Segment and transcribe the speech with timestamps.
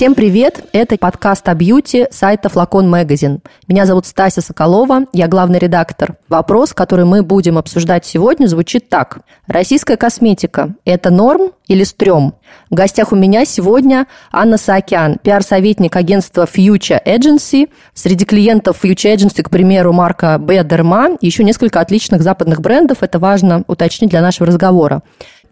[0.00, 0.64] Всем привет!
[0.72, 3.40] Это подкаст о бьюти сайта Flacon Magazine.
[3.68, 6.16] Меня зовут Стася Соколова, я главный редактор.
[6.30, 9.18] Вопрос, который мы будем обсуждать сегодня, звучит так.
[9.46, 12.34] Российская косметика– это норм или стрём?
[12.70, 17.68] В гостях у меня сегодня Анна Саакян, пиар-советник агентства Future Agency.
[17.92, 23.02] Среди клиентов Future Agency, к примеру, марка Бедерма и еще несколько отличных западных брендов.
[23.02, 25.02] Это важно уточнить для нашего разговора.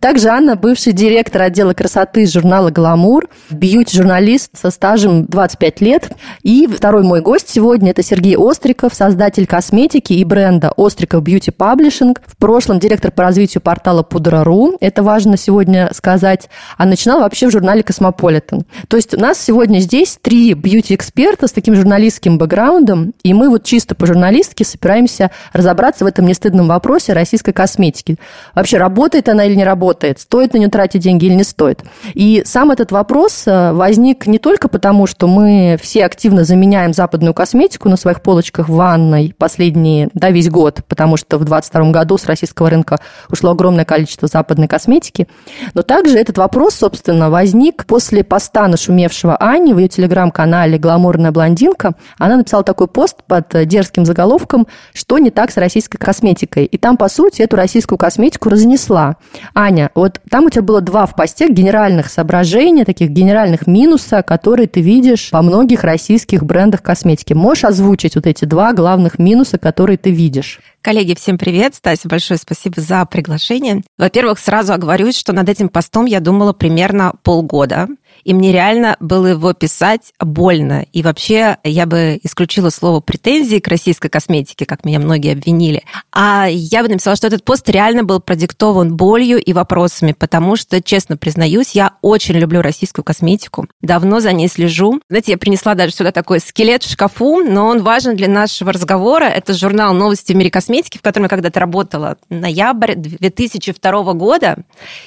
[0.01, 6.13] Также Анна, бывший директор отдела красоты журнала «Гламур», бьюти-журналист со стажем 25 лет.
[6.45, 12.23] И второй мой гость сегодня– это Сергей Остриков, создатель косметики и бренда «Остриков Beauty Publishing».
[12.25, 14.77] В прошлом директор по развитию портала «Пудра.ру».
[14.81, 16.49] Это важно сегодня сказать.
[16.77, 18.67] А начинал вообще в журнале «Космополитен».
[18.87, 23.65] То есть у нас сегодня здесь три бьюти-эксперта с таким журналистским бэкграундом, и мы вот
[23.65, 28.17] чисто по журналистке собираемся разобраться в этом нестыдном вопросе российской косметики.
[28.55, 29.88] Вообще, работает она или не работает?
[29.89, 31.83] Работает, стоит на нее тратить деньги или не стоит.
[32.15, 37.33] И сам этот вопрос э, возник не только потому, что мы все активно заменяем западную
[37.33, 42.19] косметику на своих полочках в ванной последние, да, весь год, потому что в 2022 году
[42.19, 42.99] с российского рынка
[43.31, 45.27] ушло огромное количество западной косметики,
[45.73, 51.95] но также этот вопрос, собственно, возник после поста нашумевшего Ани в ее телеграм-канале «Гламурная блондинка».
[52.19, 56.97] Она написала такой пост под дерзким заголовком «Что не так с российской косметикой?» И там,
[56.97, 59.17] по сути, эту российскую косметику разнесла.
[59.55, 64.23] Аня Аня, вот там у тебя было два в посте генеральных соображения, таких генеральных минуса,
[64.23, 67.33] которые ты видишь во многих российских брендах косметики.
[67.33, 70.61] Можешь озвучить вот эти два главных минуса, которые ты видишь?
[70.83, 71.75] Коллеги, всем привет.
[71.75, 73.83] Стася, большое спасибо за приглашение.
[73.99, 77.89] Во-первых, сразу оговорюсь, что над этим постом я думала примерно полгода
[78.25, 80.87] и мне реально было его писать больно.
[80.93, 85.83] И вообще я бы исключила слово претензии к российской косметике, как меня многие обвинили.
[86.13, 90.83] А я бы написала, что этот пост реально был продиктован болью и вопросами, потому что,
[90.83, 93.67] честно признаюсь, я очень люблю российскую косметику.
[93.81, 95.01] Давно за ней слежу.
[95.09, 99.25] Знаете, я принесла даже сюда такой скелет в шкафу, но он важен для нашего разговора.
[99.25, 104.57] Это журнал «Новости в мире косметики», в котором я когда-то работала, ноябрь 2002 года.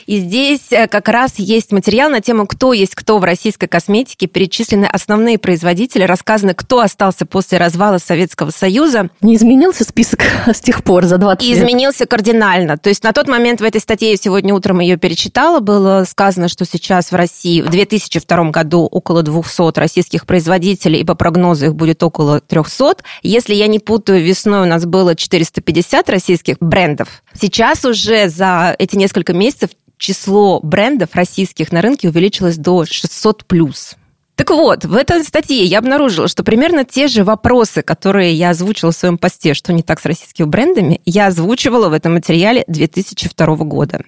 [0.05, 4.27] И здесь э, как раз есть материал на тему «Кто есть кто в российской косметике
[4.27, 9.09] перечислены основные производители, рассказано, кто остался после развала Советского Союза.
[9.21, 11.57] Не изменился список с тех пор за 20 лет?
[11.57, 12.77] изменился кардинально.
[12.77, 16.47] То есть на тот момент в этой статье, я сегодня утром ее перечитала, было сказано,
[16.47, 21.75] что сейчас в России в 2002 году около 200 российских производителей, и по прогнозу их
[21.75, 22.97] будет около 300.
[23.23, 27.23] Если я не путаю, весной у нас было 450 российских брендов.
[27.33, 33.95] Сейчас уже за эти несколько месяцев число брендов российских на рынке увеличилось до 600 плюс.
[34.35, 38.91] Так вот, в этой статье я обнаружила, что примерно те же вопросы, которые я озвучила
[38.91, 43.55] в своем посте, что не так с российскими брендами, я озвучивала в этом материале 2002
[43.57, 44.01] года.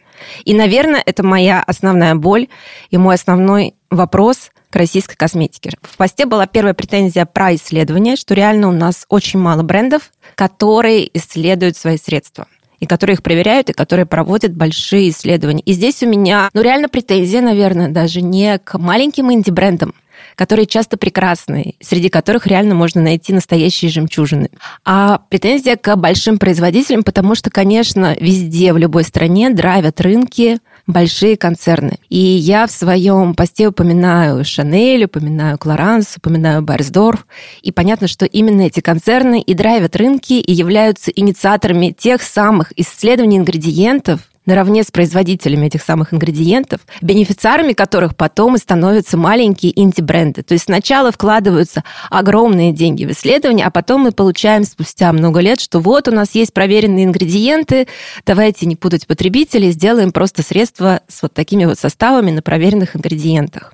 [0.43, 2.47] И, наверное, это моя основная боль
[2.89, 5.69] и мой основной вопрос к российской косметике.
[5.83, 11.15] В посте была первая претензия про исследование, что реально у нас очень мало брендов, которые
[11.15, 12.47] исследуют свои средства
[12.83, 15.61] и которые их проверяют, и которые проводят большие исследования.
[15.61, 19.93] И здесь у меня, ну, реально претензия, наверное, даже не к маленьким инди-брендам,
[20.35, 24.49] которые часто прекрасны, среди которых реально можно найти настоящие жемчужины.
[24.85, 31.37] А претензия к большим производителям, потому что, конечно, везде, в любой стране драйвят рынки большие
[31.37, 31.97] концерны.
[32.09, 37.25] И я в своем посте упоминаю Шанель, упоминаю Клоранс, упоминаю Барсдорф.
[37.61, 43.37] И понятно, что именно эти концерны и драйвят рынки и являются инициаторами тех самых исследований
[43.37, 50.43] ингредиентов, наравне с производителями этих самых ингредиентов, бенефициарами которых потом и становятся маленькие инди-бренды.
[50.43, 55.59] То есть сначала вкладываются огромные деньги в исследования, а потом мы получаем спустя много лет,
[55.59, 57.87] что вот у нас есть проверенные ингредиенты,
[58.25, 63.73] давайте не путать потребителей, сделаем просто средства с вот такими вот составами на проверенных ингредиентах.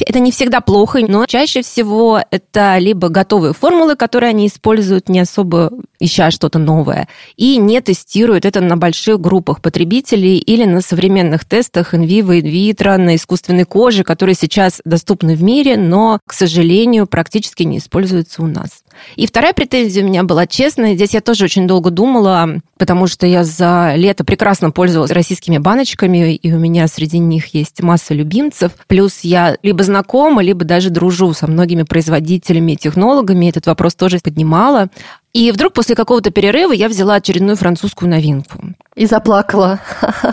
[0.00, 5.20] Это не всегда плохо, но чаще всего это либо готовые формулы, которые они используют, не
[5.20, 11.44] особо ища что-то новое, и не тестируют это на больших группах потребителей или на современных
[11.44, 17.06] тестах vivo, in vitro, на искусственной коже, которые сейчас доступны в мире, но, к сожалению,
[17.06, 18.82] практически не используются у нас.
[19.16, 20.94] И вторая претензия у меня была честная.
[20.94, 26.34] Здесь я тоже очень долго думала, потому что я за лето прекрасно пользовалась российскими баночками,
[26.34, 28.72] и у меня среди них есть масса любимцев.
[28.86, 33.50] Плюс я либо знакома, либо даже дружу со многими производителями и технологами.
[33.50, 34.88] Этот вопрос тоже поднимала.
[35.32, 38.58] И вдруг после какого-то перерыва я взяла очередную французскую новинку.
[38.96, 39.80] И заплакала.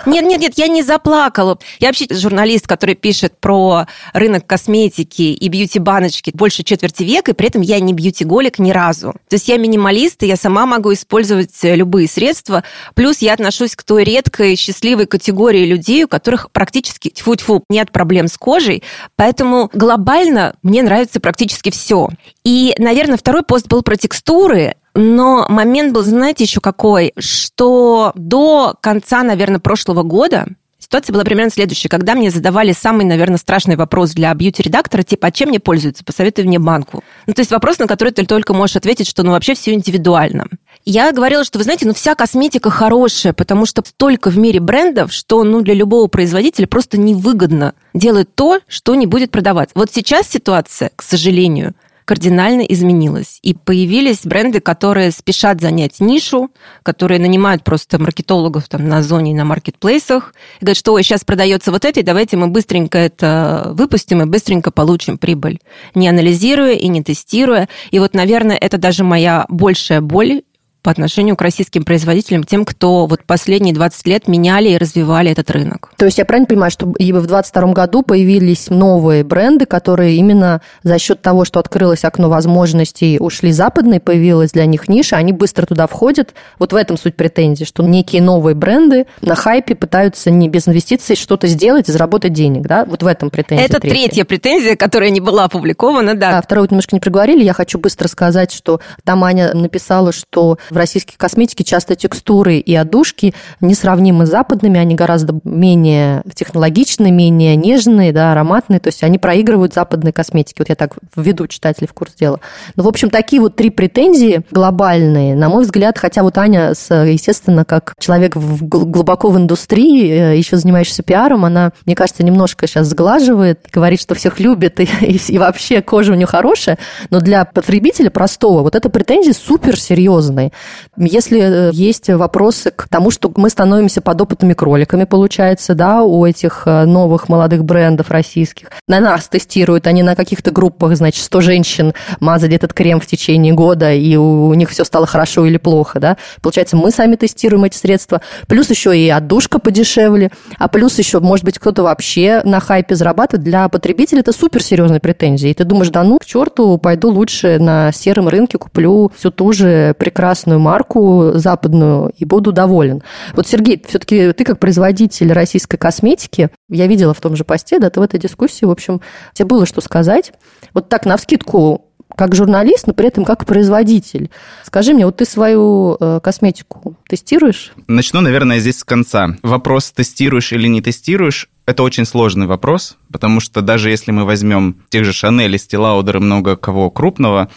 [0.07, 1.59] Нет, нет, нет, я не заплакала.
[1.79, 7.47] Я вообще журналист, который пишет про рынок косметики и бьюти-баночки больше четверти века, и при
[7.47, 9.13] этом я не бьюти-голик ни разу.
[9.29, 12.63] То есть я минималист, и я сама могу использовать любые средства.
[12.95, 18.27] Плюс я отношусь к той редкой счастливой категории людей, у которых практически тьфу-тьфу, нет проблем
[18.27, 18.83] с кожей.
[19.15, 22.09] Поэтому глобально мне нравится практически все.
[22.43, 24.75] И, наверное, второй пост был про текстуры.
[24.97, 30.47] Но момент был, знаете, еще какой, что до конца, наверное, прошлого года
[30.79, 31.89] Ситуация была примерно следующая.
[31.89, 36.05] Когда мне задавали самый, наверное, страшный вопрос для бьюти-редактора, типа, а чем мне пользуются?
[36.05, 37.03] Посоветуй мне банку.
[37.25, 40.47] Ну, то есть вопрос, на который ты только можешь ответить, что ну вообще все индивидуально.
[40.85, 45.11] Я говорила, что, вы знаете, ну вся косметика хорошая, потому что столько в мире брендов,
[45.11, 49.73] что ну для любого производителя просто невыгодно делать то, что не будет продаваться.
[49.75, 51.73] Вот сейчас ситуация, к сожалению,
[52.07, 53.39] кардинально изменилось.
[53.41, 56.49] И появились бренды, которые спешат занять нишу,
[56.81, 61.25] которые нанимают просто маркетологов там на зоне и на маркетплейсах, и говорят, что ой, сейчас
[61.25, 65.59] продается вот это, и давайте мы быстренько это выпустим и быстренько получим прибыль,
[65.95, 67.67] не анализируя и не тестируя.
[67.91, 70.43] И вот, наверное, это даже моя большая боль
[70.81, 75.51] по отношению к российским производителям, тем, кто вот последние 20 лет меняли и развивали этот
[75.51, 75.91] рынок.
[75.97, 80.61] То есть я правильно понимаю, что и в 2022 году появились новые бренды, которые именно
[80.83, 85.65] за счет того, что открылось окно возможностей, ушли западные, появилась для них ниша, они быстро
[85.65, 86.33] туда входят.
[86.59, 91.15] Вот в этом суть претензий, что некие новые бренды на хайпе пытаются не без инвестиций
[91.15, 92.85] что-то сделать и заработать денег, да?
[92.85, 93.65] Вот в этом претензия.
[93.65, 96.37] Это третья, третья претензия, которая не была опубликована, да.
[96.37, 97.43] А вторую немножко не проговорили.
[97.43, 102.75] Я хочу быстро сказать, что там Аня написала, что в российской косметике часто текстуры и
[102.75, 109.17] одушки несравнимы с западными, они гораздо менее технологичные, менее нежные, да, ароматные, то есть они
[109.17, 110.55] проигрывают западной косметике.
[110.59, 112.39] Вот я так введу читателей в курс дела.
[112.75, 117.65] Ну, в общем, такие вот три претензии глобальные, на мой взгляд, хотя вот Аня, естественно,
[117.65, 123.61] как человек глубоко в индустрии, э, еще занимающийся пиаром, она, мне кажется, немножко сейчас сглаживает,
[123.71, 126.77] говорит, что всех любит и, и, и вообще кожа у нее хорошая,
[127.09, 130.51] но для потребителя простого вот эта претензия супер серьезная.
[130.97, 136.63] Если э, есть вопросы к тому, что мы становимся подопытными кроликами, получается, да, у этих
[136.65, 138.71] э, новых молодых брендов российских.
[138.87, 143.53] На нас тестируют, они на каких-то группах, значит, 100 женщин мазали этот крем в течение
[143.53, 146.17] года, и у них все стало хорошо или плохо, да.
[146.41, 148.21] Получается, мы сами тестируем эти средства.
[148.47, 153.43] Плюс еще и отдушка подешевле, а плюс еще, может быть, кто-то вообще на хайпе зарабатывает.
[153.43, 155.49] Для потребителя это суперсерьезные претензии.
[155.49, 159.51] И ты думаешь, да ну, к черту, пойду лучше на сером рынке куплю всю ту
[159.51, 163.03] же прекрасную марку западную и буду доволен.
[163.33, 167.89] Вот, Сергей, все-таки ты как производитель российской косметики, я видела в том же посте, да,
[167.89, 169.01] ты в этой дискуссии, в общем,
[169.33, 170.33] тебе было что сказать.
[170.73, 171.85] Вот так, на вскидку,
[172.15, 174.31] как журналист, но при этом как производитель.
[174.63, 177.73] Скажи мне, вот ты свою э, косметику тестируешь?
[177.87, 179.35] Начну, наверное, здесь с конца.
[179.43, 184.77] Вопрос, тестируешь или не тестируешь, это очень сложный вопрос, потому что даже если мы возьмем
[184.89, 187.49] тех же Шанель, Стилаудер Лаудер и много кого крупного,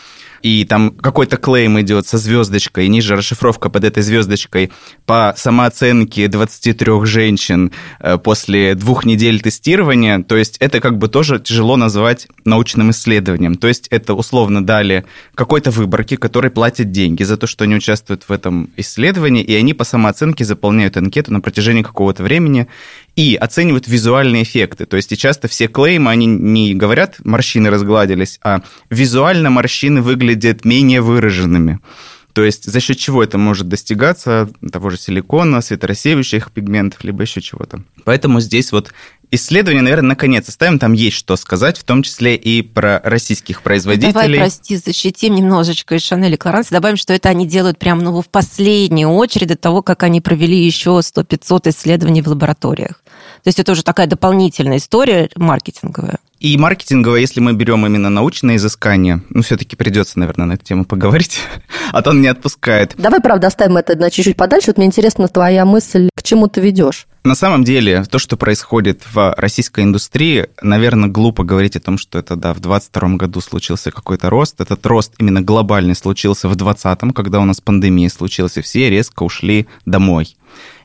[0.43, 4.71] и там какой-то клейм идет со звездочкой, и ниже расшифровка под этой звездочкой
[5.07, 11.39] по самооценке 23 женщин э, после двух недель тестирования, то есть это как бы тоже
[11.41, 13.57] тяжело назвать научным исследованием.
[13.57, 15.05] То есть это условно дали
[15.35, 19.75] какой-то выборке, который платит деньги за то, что они участвуют в этом исследовании, и они
[19.75, 22.67] по самооценке заполняют анкету на протяжении какого-то времени
[23.17, 24.87] и оценивают визуальные эффекты.
[24.87, 30.65] То есть и часто все клеймы, они не говорят, морщины разгладились, а визуально морщины выглядят
[30.65, 31.81] менее выраженными.
[32.33, 34.49] То есть за счет чего это может достигаться?
[34.73, 37.83] Того же силикона, светорассеивающих пигментов, либо еще чего-то.
[38.05, 38.93] Поэтому здесь вот
[39.31, 40.79] исследование, наверное, наконец оставим.
[40.79, 44.13] Там есть что сказать, в том числе и про российских производителей.
[44.13, 46.69] Давай, прости, защитим немножечко из Шанель и Клоранс.
[46.69, 50.65] Добавим, что это они делают прямо ну, в последнюю очередь до того, как они провели
[50.65, 53.03] еще 100-500 исследований в лабораториях.
[53.43, 56.19] То есть это уже такая дополнительная история маркетинговая.
[56.41, 60.87] И маркетинговое, если мы берем именно научные изыскания, ну, все-таки придется, наверное, на эту тему
[60.87, 61.39] поговорить,
[61.93, 62.95] а то он не отпускает.
[62.97, 64.69] Давай, правда, оставим это на чуть-чуть подальше.
[64.69, 67.07] Вот мне интересна твоя мысль, к чему ты ведешь.
[67.25, 72.19] На самом деле, то, что происходит в российской индустрии, наверное, глупо говорить о том, что
[72.19, 74.63] это, да, в 2022 году случился какой-то рост.
[74.63, 79.25] Этот рост именно глобальный случился в 2020, когда у нас пандемия случилась, и все резко
[79.25, 80.35] ушли домой.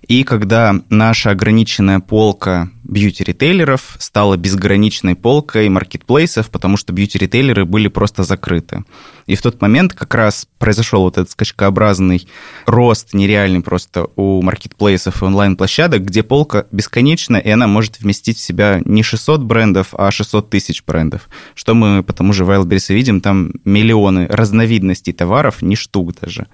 [0.07, 8.24] И когда наша ограниченная полка бьюти-ритейлеров стала безграничной полкой маркетплейсов, потому что бьюти-ритейлеры были просто
[8.24, 8.83] закрыты.
[9.25, 12.27] И в тот момент как раз произошел вот этот скачкообразный
[12.67, 18.41] рост нереальный просто у маркетплейсов и онлайн-площадок, где полка бесконечна, и она может вместить в
[18.41, 21.29] себя не 600 брендов, а 600 тысяч брендов.
[21.55, 26.45] Что мы по тому же Wildberries видим, там миллионы разновидностей товаров, не штук даже.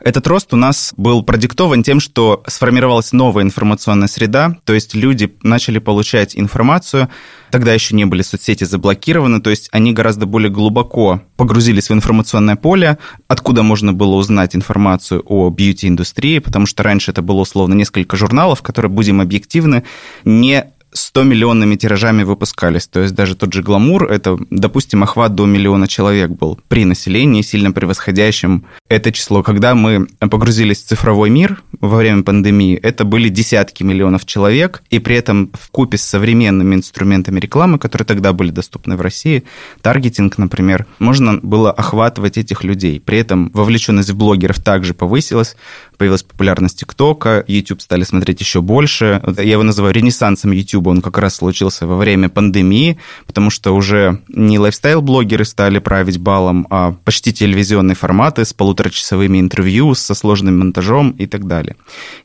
[0.00, 5.34] Этот рост у нас был продиктован тем, что сформировалась новая информационная среда, то есть люди
[5.42, 7.08] начали получать информацию,
[7.50, 12.56] тогда еще не были соцсети заблокированы, то есть они гораздо более глубоко погрузились в информационное
[12.56, 12.98] поле,
[13.28, 18.62] откуда можно было узнать информацию о бьюти-индустрии, потому что раньше это было условно несколько журналов,
[18.62, 19.84] которые, будем объективны,
[20.24, 22.86] не 100-миллионными тиражами выпускались.
[22.86, 27.42] То есть даже тот же «Гламур»— это, допустим, охват до миллиона человек был при населении,
[27.42, 29.42] сильно превосходящем это число.
[29.42, 35.00] Когда мы погрузились в цифровой мир во время пандемии, это были десятки миллионов человек, и
[35.00, 39.44] при этом в купе с современными инструментами рекламы, которые тогда были доступны в России,
[39.82, 43.00] таргетинг, например, можно было охватывать этих людей.
[43.00, 45.56] При этом вовлеченность в блогеров также повысилась,
[45.96, 49.22] появилась популярность ТикТока, YouTube стали смотреть еще больше.
[49.36, 54.20] Я его называю ренессансом YouTube, он как раз случился во время пандемии, потому что уже
[54.28, 61.10] не лайфстайл-блогеры стали править балом, а почти телевизионные форматы с полуторачасовыми интервью, со сложным монтажом
[61.12, 61.76] и так далее.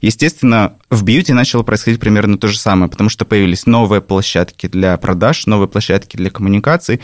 [0.01, 4.97] Естественно, в бьюти начало происходить примерно то же самое, потому что появились новые площадки для
[4.97, 7.01] продаж, новые площадки для коммуникаций,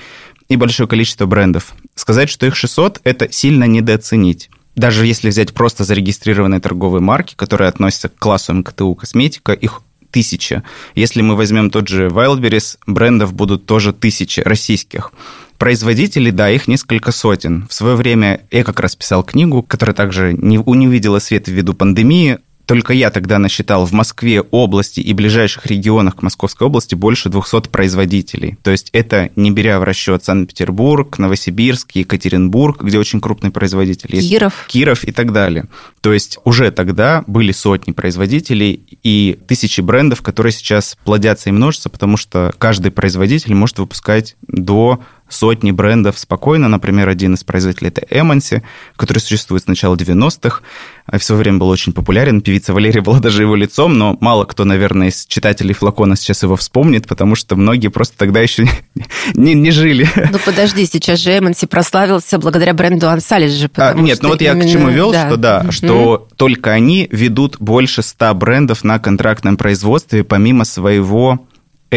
[0.48, 1.74] и большое количество брендов.
[1.96, 7.70] Сказать, что их 600, это сильно недооценить даже если взять просто зарегистрированные торговые марки, которые
[7.70, 9.82] относятся к классу МКТУ косметика, их
[10.16, 10.64] тысяча.
[10.96, 15.12] Если мы возьмем тот же Wildberries, брендов будут тоже тысячи российских.
[15.58, 17.68] Производителей, да, их несколько сотен.
[17.70, 21.74] В свое время я как раз писал книгу, которая также не, не увидела свет ввиду
[21.74, 27.30] пандемии, только я тогда насчитал в Москве, области и ближайших регионах к Московской области больше
[27.30, 28.58] 200 производителей.
[28.64, 34.30] То есть это не беря в расчет Санкт-Петербург, Новосибирск, Екатеринбург, где очень крупный производитель есть.
[34.30, 34.66] Киров.
[34.68, 35.66] Киров и так далее.
[36.02, 41.90] То есть уже тогда были сотни производителей и тысячи брендов, которые сейчас плодятся и множатся,
[41.90, 46.68] потому что каждый производитель может выпускать до сотни брендов спокойно.
[46.68, 48.64] Например, один из производителей– это Эмонси,
[48.96, 50.62] который существует с начала 90-х.
[51.12, 52.42] В свое время был очень популярен.
[52.42, 56.56] Певица Валерия была даже его лицом, но мало кто, наверное, из читателей флакона сейчас его
[56.56, 58.68] вспомнит, потому что многие просто тогда еще
[59.34, 60.08] не, не жили.
[60.32, 63.70] Ну подожди, сейчас же Эмонси прославился благодаря бренду Ансалис же.
[63.76, 65.28] А, нет, ну вот я к чему вел, да.
[65.28, 65.72] что да, mm-hmm.
[65.72, 71.46] что только они ведут больше ста брендов на контрактном производстве, помимо своего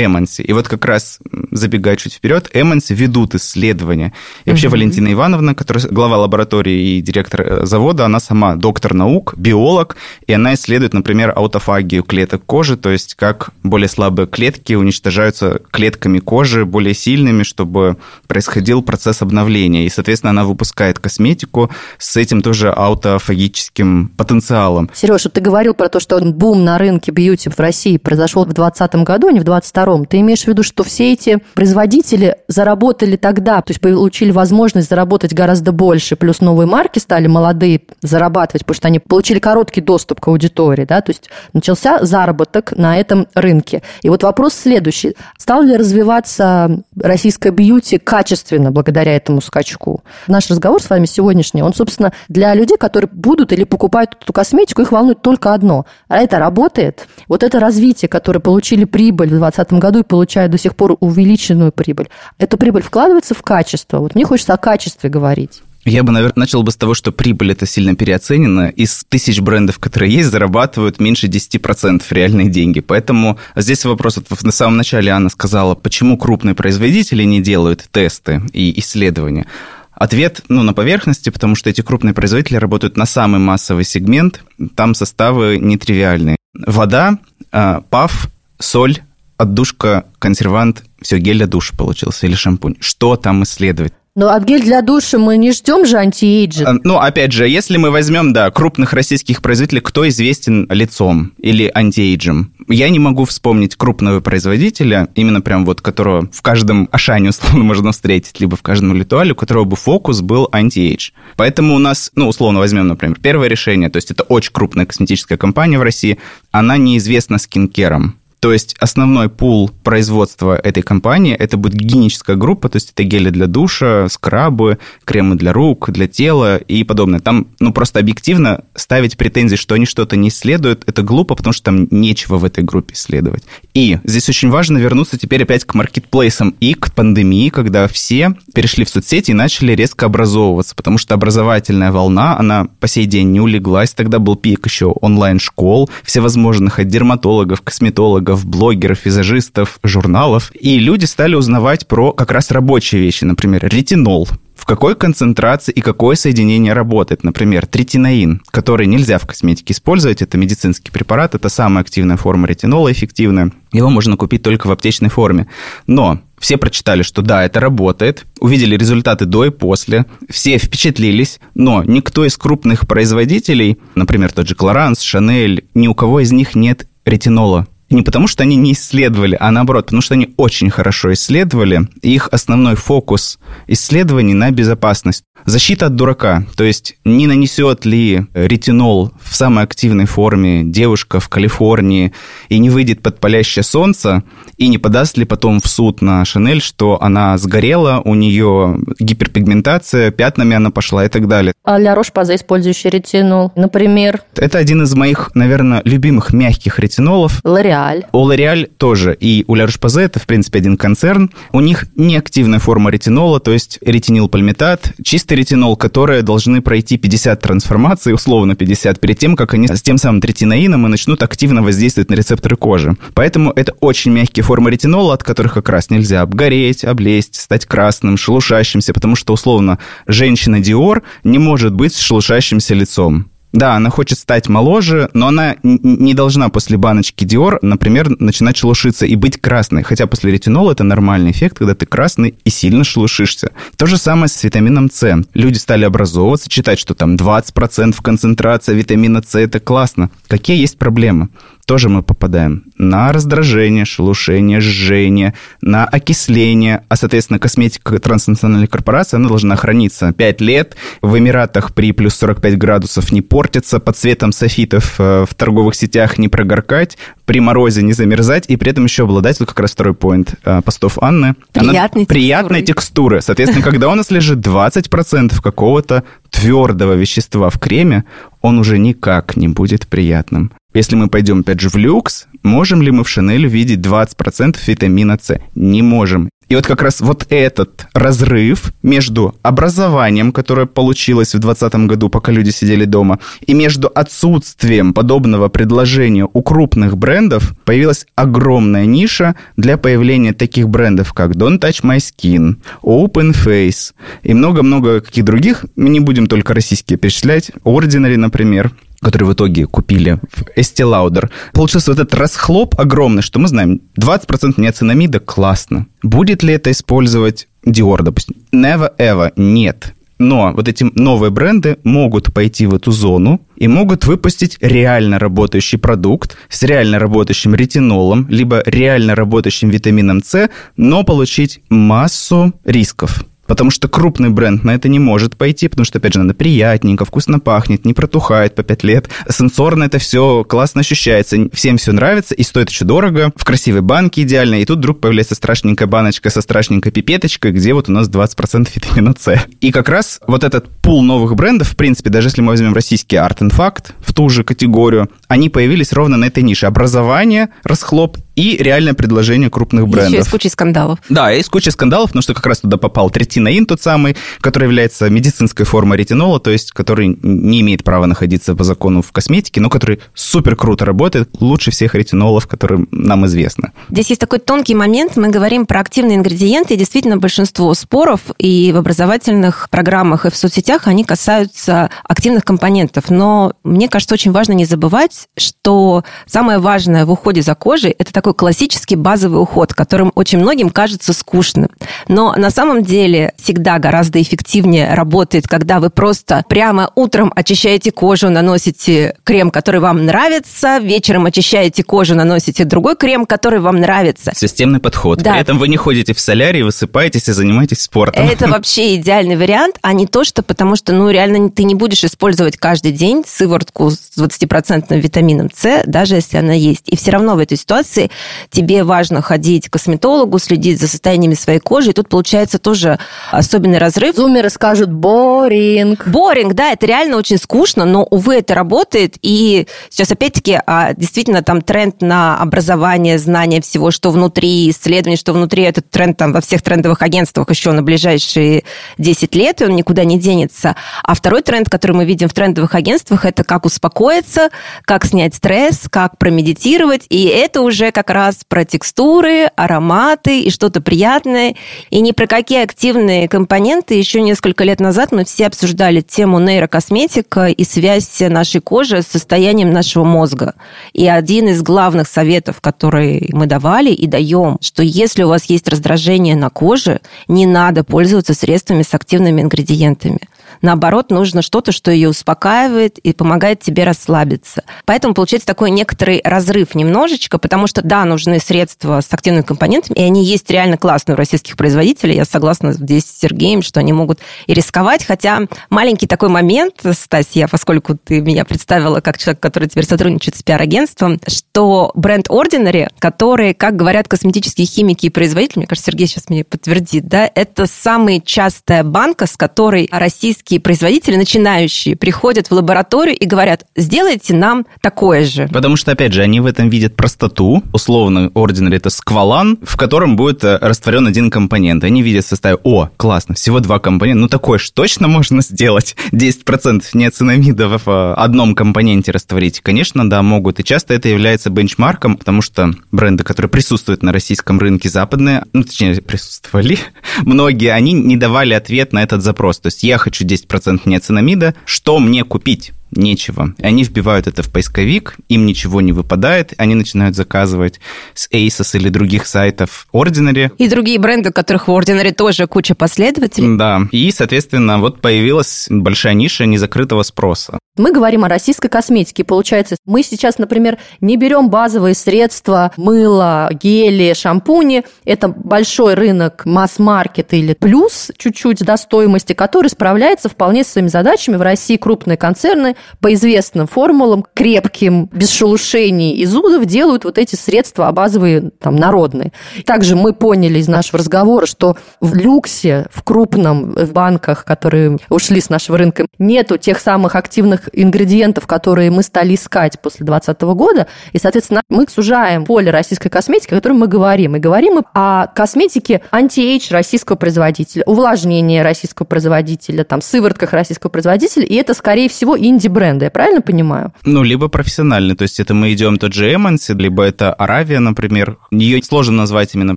[0.04, 0.42] Эмонси.
[0.42, 1.18] И вот как раз,
[1.50, 4.12] забегая чуть вперед, Эмонси ведут исследования.
[4.44, 4.70] И вообще mm-hmm.
[4.70, 10.32] Валентина Ивановна, которая глава лаборатории и директор э, завода, она сама доктор наук, биолог, и
[10.32, 16.64] она исследует, например, аутофагию клеток кожи, то есть как более слабые клетки уничтожаются клетками кожи,
[16.64, 19.86] более сильными, чтобы происходил процесс обновления.
[19.86, 24.90] И, соответственно, она выпускает косметику с этим тоже аутофагическим потенциалом.
[24.94, 28.94] Сереж, ты говорил про то, что бум на рынке бьюти в России произошел в 2020
[29.04, 30.04] году, а не в 2022 втором.
[30.04, 35.32] Ты имеешь в виду, что все эти производители заработали тогда, то есть получили возможность заработать
[35.32, 40.28] гораздо больше, плюс новые марки стали молодые зарабатывать, потому что они получили короткий доступ к
[40.28, 43.82] аудитории, да, то есть начался заработок на этом рынке.
[44.02, 45.16] И вот вопрос следующий.
[45.38, 50.02] Стал ли развиваться российская бьюти качественно благодаря этому скачку?
[50.26, 54.82] Наш разговор с вами сегодняшний, он, собственно, для людей, которые будут или покупают эту косметику,
[54.82, 55.86] их волнует только одно.
[56.08, 57.08] А это работает?
[57.26, 59.38] Вот это развитие, которое получили прибыль в
[59.68, 62.08] 2020 году и получают до сих пор увеличенную прибыль.
[62.38, 63.98] Эта прибыль вкладывается в качество.
[63.98, 65.62] Вот мне хочется о качестве говорить.
[65.84, 68.68] Я бы, наверное, начал бы с того, что прибыль это сильно переоценена.
[68.68, 72.80] Из тысяч брендов, которые есть, зарабатывают меньше 10% реальные деньги.
[72.80, 78.42] Поэтому здесь вопрос, вот на самом начале Анна сказала, почему крупные производители не делают тесты
[78.52, 79.46] и исследования.
[79.94, 84.44] Ответ, ну, на поверхности, потому что эти крупные производители работают на самый массовый сегмент,
[84.76, 86.36] там составы нетривиальные.
[86.54, 87.18] Вода,
[87.50, 88.28] а, ПАВ,
[88.58, 88.98] соль,
[89.38, 92.76] отдушка, консервант, все, гель для душа получился или шампунь.
[92.80, 93.94] Что там исследовать?
[94.18, 96.68] Но от гель для душа мы не ждем же anti-aging.
[96.68, 101.70] А, ну, опять же, если мы возьмем, да, крупных российских производителей, кто известен лицом или
[101.72, 102.52] anti-age ем?
[102.66, 107.92] Я не могу вспомнить крупного производителя, именно прям вот которого в каждом Ашане, условно, можно
[107.92, 111.10] встретить, либо в каждом ритуале, у которого бы фокус был anti-age.
[111.36, 115.38] Поэтому у нас, ну, условно возьмем, например, первое решение, то есть это очень крупная косметическая
[115.38, 116.18] компания в России,
[116.50, 118.16] она неизвестна скинкером.
[118.40, 123.30] То есть основной пул производства этой компании это будет гигиеническая группа, то есть это гели
[123.30, 127.20] для душа, скрабы, кремы для рук, для тела и подобное.
[127.20, 131.64] Там, ну, просто объективно ставить претензии, что они что-то не исследуют, это глупо, потому что
[131.64, 133.42] там нечего в этой группе исследовать.
[133.74, 138.84] И здесь очень важно вернуться теперь опять к маркетплейсам и к пандемии, когда все перешли
[138.84, 143.40] в соцсети и начали резко образовываться, потому что образовательная волна, она по сей день не
[143.40, 143.94] улеглась.
[143.94, 150.52] Тогда был пик еще онлайн-школ, всевозможных от дерматологов, косметологов, психологов, блогеров, визажистов, журналов.
[150.60, 155.80] И люди стали узнавать про как раз рабочие вещи, например, ретинол, в какой концентрации и
[155.80, 157.24] какое соединение работает.
[157.24, 162.92] Например, третинаин, который нельзя в косметике использовать, это медицинский препарат, это самая активная форма ретинола,
[162.92, 163.52] эффективная.
[163.72, 165.46] Его можно купить только в аптечной форме.
[165.86, 171.82] Но все прочитали, что да, это работает, увидели результаты до и после, все впечатлились, но
[171.84, 176.86] никто из крупных производителей, например, тот же Clarins, Chanel, ни у кого из них нет
[177.04, 181.88] ретинола не потому, что они не исследовали, а наоборот, потому что они очень хорошо исследовали.
[182.02, 185.24] Их основной фокус исследований на безопасность.
[185.44, 186.44] Защита от дурака.
[186.56, 192.12] То есть не нанесет ли ретинол в самой активной форме девушка в Калифорнии
[192.48, 194.22] и не выйдет под палящее солнце,
[194.56, 200.10] и не подаст ли потом в суд на Шанель, что она сгорела, у нее гиперпигментация,
[200.10, 201.54] пятнами она пошла и так далее.
[201.64, 204.22] А Ля Рош-Паза, использующий ретинол, например?
[204.36, 207.40] Это один из моих, наверное, любимых мягких ретинолов.
[207.44, 208.06] Лореаль.
[208.12, 209.16] У Лореаль тоже.
[209.18, 211.30] И у Ля это, в принципе, один концерн.
[211.52, 214.92] У них неактивная форма ретинола, то есть ретинилпальмитат,
[215.28, 219.98] чистый ретинол, которые должны пройти 50 трансформаций, условно 50, перед тем, как они с тем
[219.98, 222.96] самым третинаином и начнут активно воздействовать на рецепторы кожи.
[223.12, 228.16] Поэтому это очень мягкие формы ретинола, от которых как раз нельзя обгореть, облезть, стать красным,
[228.16, 233.26] шелушащимся, потому что, условно, женщина Диор не может быть с шелушащимся лицом.
[233.52, 239.06] Да, она хочет стать моложе, но она не должна после баночки Dior, например, начинать шелушиться
[239.06, 239.82] и быть красной.
[239.82, 243.52] Хотя после ретинола это нормальный эффект, когда ты красный и сильно шелушишься.
[243.76, 245.22] То же самое с витамином С.
[245.32, 250.10] Люди стали образовываться, читать, что там 20% концентрация витамина С, это классно.
[250.26, 251.28] Какие есть проблемы?
[251.68, 259.28] Тоже мы попадаем на раздражение, шелушение, жжение, на окисление, а, соответственно, косметика транснациональной корпорации, она
[259.28, 260.76] должна храниться 5 лет.
[261.02, 266.16] В Эмиратах при плюс 45 градусов не портится, под цветом софитов э, в торговых сетях
[266.16, 266.96] не прогоркать,
[267.26, 270.62] при морозе не замерзать, и при этом еще обладать, вот как раз второй поинт э,
[270.64, 271.34] постов Анны.
[271.52, 273.20] Приятной Приятной текстуры.
[273.20, 278.04] Соответственно, когда у нас лежит 20% какого-то твердого вещества в креме,
[278.40, 280.50] он уже никак не будет приятным.
[280.78, 285.18] Если мы пойдем, опять же, в люкс, можем ли мы в Шанель увидеть 20% витамина
[285.20, 285.40] С?
[285.56, 286.30] Не можем.
[286.48, 292.30] И вот как раз вот этот разрыв между образованием, которое получилось в 2020 году, пока
[292.30, 299.78] люди сидели дома, и между отсутствием подобного предложения у крупных брендов, появилась огромная ниша для
[299.78, 305.64] появления таких брендов, как Don't Touch My Skin, Open Face и много-много каких других.
[305.74, 307.50] Мы не будем только российские перечислять.
[307.64, 313.38] Ordinary, например который в итоге купили в Estee Lauder, получился вот этот расхлоп огромный, что
[313.38, 315.86] мы знаем, 20% неоцинамида классно.
[316.02, 318.36] Будет ли это использовать Dior, допустим?
[318.52, 319.94] Never ever, нет.
[320.18, 325.78] Но вот эти новые бренды могут пойти в эту зону и могут выпустить реально работающий
[325.78, 333.24] продукт с реально работающим ретинолом, либо реально работающим витамином С, но получить массу рисков.
[333.48, 337.04] Потому что крупный бренд на это не может пойти, потому что, опять же, надо приятненько,
[337.04, 339.08] вкусно пахнет, не протухает по 5 лет.
[339.28, 344.22] Сенсорно это все классно ощущается, всем все нравится и стоит еще дорого, в красивой банке
[344.22, 344.60] идеально.
[344.60, 349.14] И тут вдруг появляется страшненькая баночка со страшненькой пипеточкой, где вот у нас 20% витамина
[349.18, 349.42] С.
[349.60, 353.16] И как раз вот этот пул новых брендов, в принципе, даже если мы возьмем российский
[353.16, 356.66] Art Fact в ту же категорию, они появились ровно на этой нише.
[356.66, 360.12] Образование, расхлоп и реальное предложение крупных брендов.
[360.12, 361.00] Еще и с кучей скандалов.
[361.08, 364.64] Да, и с кучей скандалов, потому что как раз туда попал третинаин тот самый, который
[364.64, 369.60] является медицинской формой ретинола, то есть который не имеет права находиться по закону в косметике,
[369.60, 373.72] но который супер круто работает, лучше всех ретинолов, которые нам известны.
[373.90, 378.70] Здесь есть такой тонкий момент, мы говорим про активные ингредиенты, и действительно большинство споров и
[378.72, 384.52] в образовательных программах, и в соцсетях, они касаются активных компонентов, но мне кажется, очень важно
[384.52, 389.72] не забывать, что самое важное в уходе за кожей– это такой такой классический базовый уход,
[389.72, 391.68] которым очень многим кажется скучным.
[392.08, 398.28] Но на самом деле всегда гораздо эффективнее работает, когда вы просто прямо утром очищаете кожу,
[398.28, 404.32] наносите крем, который вам нравится, вечером очищаете кожу, наносите другой крем, который вам нравится.
[404.34, 405.22] Системный подход.
[405.22, 405.32] Да.
[405.32, 408.26] При этом вы не ходите в солярий, высыпаетесь и занимаетесь спортом.
[408.26, 412.04] Это вообще идеальный вариант, а не то, что потому что, ну, реально ты не будешь
[412.04, 416.84] использовать каждый день сыворотку с 20% витамином С, даже если она есть.
[416.86, 418.10] И все равно в этой ситуации
[418.50, 422.98] тебе важно ходить к косметологу, следить за состояниями своей кожи, и тут получается тоже
[423.30, 424.16] особенный разрыв.
[424.16, 426.06] Зумеры скажут «боринг».
[426.06, 431.42] Боринг, да, это реально очень скучно, но, увы, это работает, и сейчас опять-таки а, действительно
[431.42, 436.40] там тренд на образование, знание всего, что внутри, исследование, что внутри, этот тренд там во
[436.40, 438.64] всех трендовых агентствах еще на ближайшие
[438.98, 440.76] 10 лет, и он никуда не денется.
[441.02, 444.50] А второй тренд, который мы видим в трендовых агентствах, это как успокоиться,
[444.84, 450.50] как как снять стресс, как промедитировать, и это уже как раз про текстуры, ароматы и
[450.50, 451.54] что-то приятное,
[451.90, 453.94] и ни про какие активные компоненты.
[453.94, 459.72] Еще несколько лет назад мы все обсуждали тему нейрокосметика и связь нашей кожи с состоянием
[459.72, 460.54] нашего мозга.
[460.92, 465.68] И один из главных советов, который мы давали и даем, что если у вас есть
[465.68, 470.18] раздражение на коже, не надо пользоваться средствами с активными ингредиентами.
[470.62, 474.64] Наоборот, нужно что-то, что ее успокаивает и помогает тебе расслабиться.
[474.84, 480.02] Поэтому получается такой некоторый разрыв немножечко, потому что, да, нужны средства с активными компонентами, и
[480.02, 482.16] они есть реально классные у российских производителей.
[482.16, 485.40] Я согласна здесь с Сергеем, что они могут и рисковать, хотя
[485.70, 491.20] маленький такой момент, Стасия, поскольку ты меня представила как человек, который теперь сотрудничает с пиар-агентством,
[491.26, 496.44] что бренд Ordinary, который, как говорят косметические химики и производители, мне кажется, Сергей сейчас мне
[496.44, 503.14] подтвердит, да, это самая частая банка, с которой российские российские производители, начинающие, приходят в лабораторию
[503.14, 505.48] и говорят, сделайте нам такое же.
[505.52, 507.62] Потому что, опять же, они в этом видят простоту.
[507.72, 511.84] Условно, Ordinary это сквалан, в котором будет э, растворен один компонент.
[511.84, 514.20] Они видят в составе, о, классно, всего два компонента.
[514.20, 515.96] Ну, такое же точно можно сделать.
[516.12, 519.60] 10% неоцинамида в э, одном компоненте растворить.
[519.60, 520.60] Конечно, да, могут.
[520.60, 525.64] И часто это является бенчмарком, потому что бренды, которые присутствуют на российском рынке западные, ну,
[525.64, 526.78] точнее, присутствовали,
[527.22, 529.58] многие, они не давали ответ на этот запрос.
[529.58, 530.37] То есть я хочу 10%
[530.86, 532.72] неоцинамида, что мне купить?
[532.90, 533.54] Нечего.
[533.62, 537.80] Они вбивают это в поисковик, им ничего не выпадает, они начинают заказывать
[538.14, 540.52] с Asos или других сайтов Ordinary.
[540.58, 543.56] И другие бренды, у которых в Ordinary тоже куча последователей.
[543.56, 547.58] Да, и, соответственно, вот появилась большая ниша незакрытого спроса.
[547.78, 549.22] Мы говорим о российской косметике.
[549.22, 554.84] Получается, мы сейчас, например, не берем базовые средства, мыло, гели, шампуни.
[555.04, 561.36] Это большой рынок масс-маркет или плюс чуть-чуть до стоимости, который справляется вполне с своими задачами.
[561.36, 567.34] В России крупные концерны по известным формулам, крепким, без шелушений и зудов делают вот эти
[567.34, 569.32] средства базовые, там, народные.
[569.64, 575.40] Также мы поняли из нашего разговора, что в люксе, в крупном, в банках, которые ушли
[575.40, 580.86] с нашего рынка, нету тех самых активных ингредиентов, которые мы стали искать после 2020 года,
[581.12, 584.36] и, соответственно, мы сужаем поле российской косметики, о которой мы говорим.
[584.36, 591.44] И говорим мы о косметике anti-age российского производителя, увлажнение российского производителя, там, сыворотках российского производителя,
[591.44, 593.92] и это, скорее всего, инди бренда, я правильно понимаю?
[594.04, 598.38] Ну, либо профессиональный, то есть это мы идем тот же Эмонси, либо это Аравия, например.
[598.50, 599.76] Ее сложно назвать именно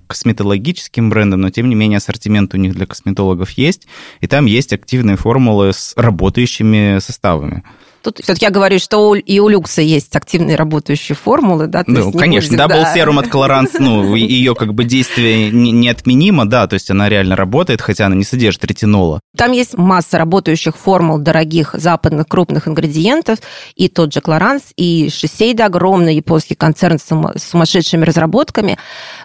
[0.00, 3.86] косметологическим брендом, но тем не менее ассортимент у них для косметологов есть,
[4.20, 7.62] и там есть активные формулы с работающими составами.
[8.02, 11.84] Тут все-таки я говорю, что и у люкса есть активные работающие формулы, да?
[11.86, 12.94] Ну, конечно, Double да.
[12.94, 17.80] Serum от Colorance, ну, ее как бы действие неотменимо, да, то есть она реально работает,
[17.80, 19.20] хотя она не содержит ретинола.
[19.36, 23.38] Там есть масса работающих формул дорогих западных крупных ингредиентов,
[23.76, 28.78] и тот же Клоранс, и Шисейда, огромный японский концерн с сумасшедшими разработками,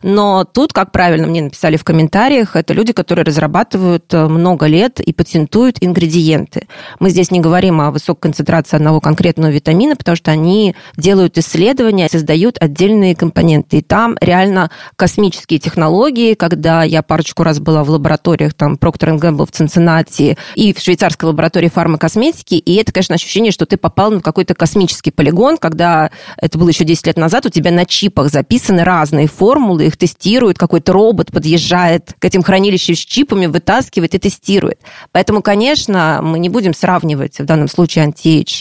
[0.03, 4.99] но тут, как правильно мне написали в комментариях, это люди, которые разрабатывают э, много лет
[4.99, 6.67] и патентуют ингредиенты.
[6.99, 11.37] Мы здесь не говорим о высокой концентрации касаться одного конкретного витамина, потому что они делают
[11.37, 13.77] исследования, создают отдельные компоненты.
[13.77, 19.45] И там реально космические технологии, когда я парочку раз была в лабораториях, там, Procter Gamble
[19.45, 24.19] в Цинциннати и в швейцарской лаборатории фармакосметики, и это, конечно, ощущение, что ты попал на
[24.19, 28.83] какой-то космический полигон, когда это было еще 10 лет назад, у тебя на чипах записаны
[28.83, 34.79] разные формулы, их тестируют, какой-то робот подъезжает к этим хранилищам с чипами, вытаскивает и тестирует.
[35.11, 38.03] Поэтому, конечно, мы не будем сравнивать в данном случае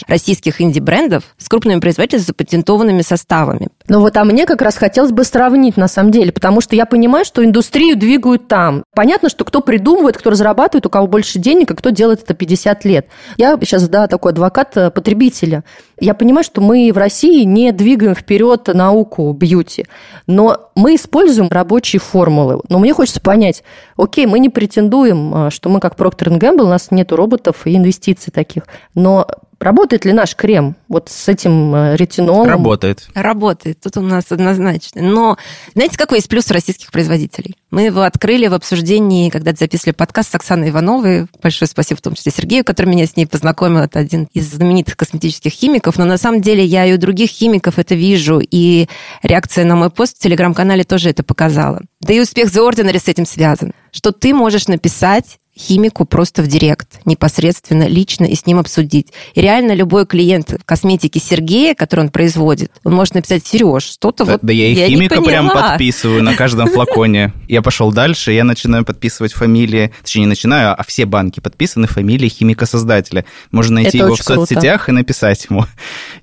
[0.07, 3.69] российских инди-брендов с крупными производителями с запатентованными составами.
[3.87, 6.85] Ну вот, а мне как раз хотелось бы сравнить на самом деле, потому что я
[6.85, 8.83] понимаю, что индустрию двигают там.
[8.95, 12.85] Понятно, что кто придумывает, кто разрабатывает, у кого больше денег, и кто делает это 50
[12.85, 13.07] лет.
[13.37, 15.63] Я сейчас, да, такой адвокат э, потребителя.
[15.99, 19.87] Я понимаю, что мы в России не двигаем вперед науку бьюти,
[20.27, 22.61] но мы используем рабочие формулы.
[22.69, 23.63] Но мне хочется понять,
[23.97, 27.75] окей, мы не претендуем, э, что мы как Procter Gamble, у нас нет роботов и
[27.75, 29.27] инвестиций таких, но
[29.59, 32.47] Работает ли наш крем вот с этим э, ретинолом?
[32.47, 33.07] Работает.
[33.15, 35.01] Работает, тут у нас однозначно.
[35.01, 35.37] Но
[35.73, 37.55] знаете, какой есть плюс российских производителей?
[37.71, 41.27] Мы его открыли в обсуждении, когда записывали подкаст с Оксаной Ивановой.
[41.41, 43.79] Большое спасибо в том числе Сергею, который меня с ней познакомил.
[43.79, 45.86] Это один из знаменитых косметических химиков.
[45.95, 48.41] Но на самом деле я и у других химиков это вижу.
[48.41, 48.87] И
[49.23, 51.81] реакция на мой пост в Телеграм-канале тоже это показала.
[52.01, 53.73] Да и успех The Ordinary с этим связан.
[53.91, 59.07] Что ты можешь написать химику просто в директ, непосредственно, лично и с ним обсудить.
[59.33, 64.33] И реально любой клиент косметики Сергея, который он производит, он может написать, Сереж, что-то да,
[64.33, 67.33] вот Да я и я химика прям подписываю на каждом флаконе.
[67.47, 72.29] Я пошел дальше, я начинаю подписывать фамилии, точнее не начинаю, а все банки подписаны фамилии
[72.29, 73.25] химика-создателя.
[73.51, 75.65] Можно найти Это его в соцсетях и написать ему,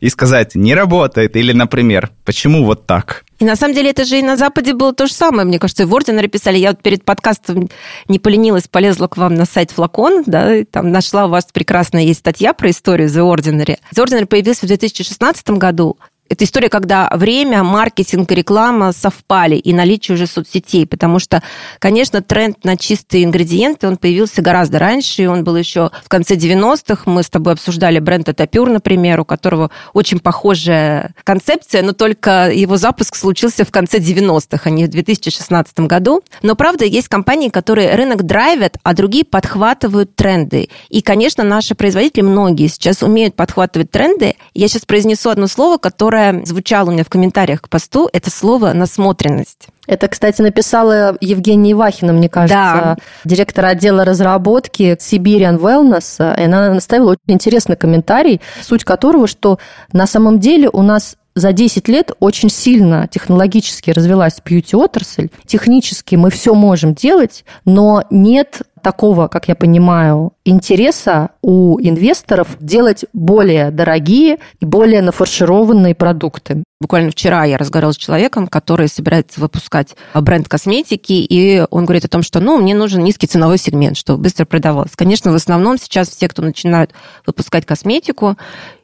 [0.01, 3.25] и сказать, не работает, или, например, почему вот так?
[3.44, 5.46] И на самом деле это же и на Западе было то же самое.
[5.46, 6.57] Мне кажется, и в Орденаре писали.
[6.57, 7.68] Я вот перед подкастом
[8.09, 12.04] не поленилась, полезла к вам на сайт Флакон, да, и там нашла у вас прекрасная
[12.04, 13.76] есть статья про историю The Ordinary.
[13.94, 15.98] The Ordinary появился в 2016 году.
[16.35, 21.44] Это история, когда время, маркетинг и реклама совпали, и наличие уже соцсетей, потому что,
[21.79, 26.35] конечно, тренд на чистые ингредиенты, он появился гораздо раньше, и он был еще в конце
[26.35, 27.09] 90-х.
[27.09, 32.79] Мы с тобой обсуждали бренд Атапюр, например, у которого очень похожая концепция, но только его
[32.79, 36.25] запуск случился в конце 90-х, а не в 2016 году.
[36.42, 40.68] Но, правда, есть компании, которые рынок драйвят, а другие подхватывают тренды.
[40.88, 44.35] И, конечно, наши производители, многие сейчас умеют подхватывать тренды.
[44.53, 48.30] Я сейчас произнесу одно слово, которое которое звучало у меня в комментариях к посту, это
[48.30, 49.68] слово «насмотренность».
[49.87, 52.96] Это, кстати, написала Евгения Ивахина, мне кажется, да.
[53.24, 56.40] директор отдела разработки Siberian Wellness.
[56.40, 59.58] И она наставила очень интересный комментарий, суть которого, что
[59.92, 65.28] на самом деле у нас за 10 лет очень сильно технологически развилась бьюти-отрасль.
[65.44, 73.07] Технически мы все можем делать, но нет такого, как я понимаю, интереса у инвесторов делать
[73.12, 76.62] более дорогие и более нафаршированные продукты.
[76.81, 82.09] Буквально вчера я разговаривала с человеком, который собирается выпускать бренд косметики, и он говорит о
[82.09, 84.92] том, что, ну, мне нужен низкий ценовой сегмент, чтобы быстро продавалось.
[84.94, 86.92] Конечно, в основном сейчас все, кто начинают
[87.27, 88.37] выпускать косметику,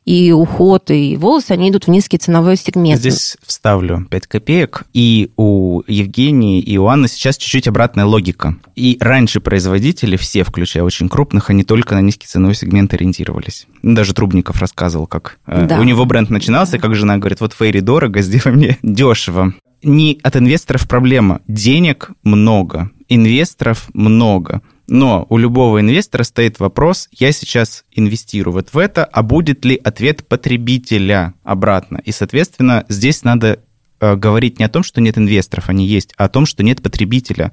[0.06, 2.98] и уход, и волосы, они идут в низкий ценовой сегмент.
[2.98, 4.84] Здесь вставлю 5 копеек.
[4.92, 8.56] И у Евгении, и у Анны сейчас чуть-чуть обратная логика.
[8.74, 13.66] И раньше производители, все, включая очень крупных, они только на низкий ценовой сегмент ориентировались.
[13.82, 15.80] Даже Трубников рассказывал, как э, да.
[15.80, 19.54] у него бренд начинался, как жена говорит, вот Фейри дорого, сделай мне дешево.
[19.82, 21.40] Не от инвесторов проблема.
[21.48, 24.60] Денег много, инвесторов много.
[24.90, 29.80] Но у любого инвестора стоит вопрос, я сейчас инвестирую вот в это, а будет ли
[29.82, 32.02] ответ потребителя обратно?
[32.04, 33.60] И, соответственно, здесь надо
[34.00, 36.82] э, говорить не о том, что нет инвесторов, они есть, а о том, что нет
[36.82, 37.52] потребителя.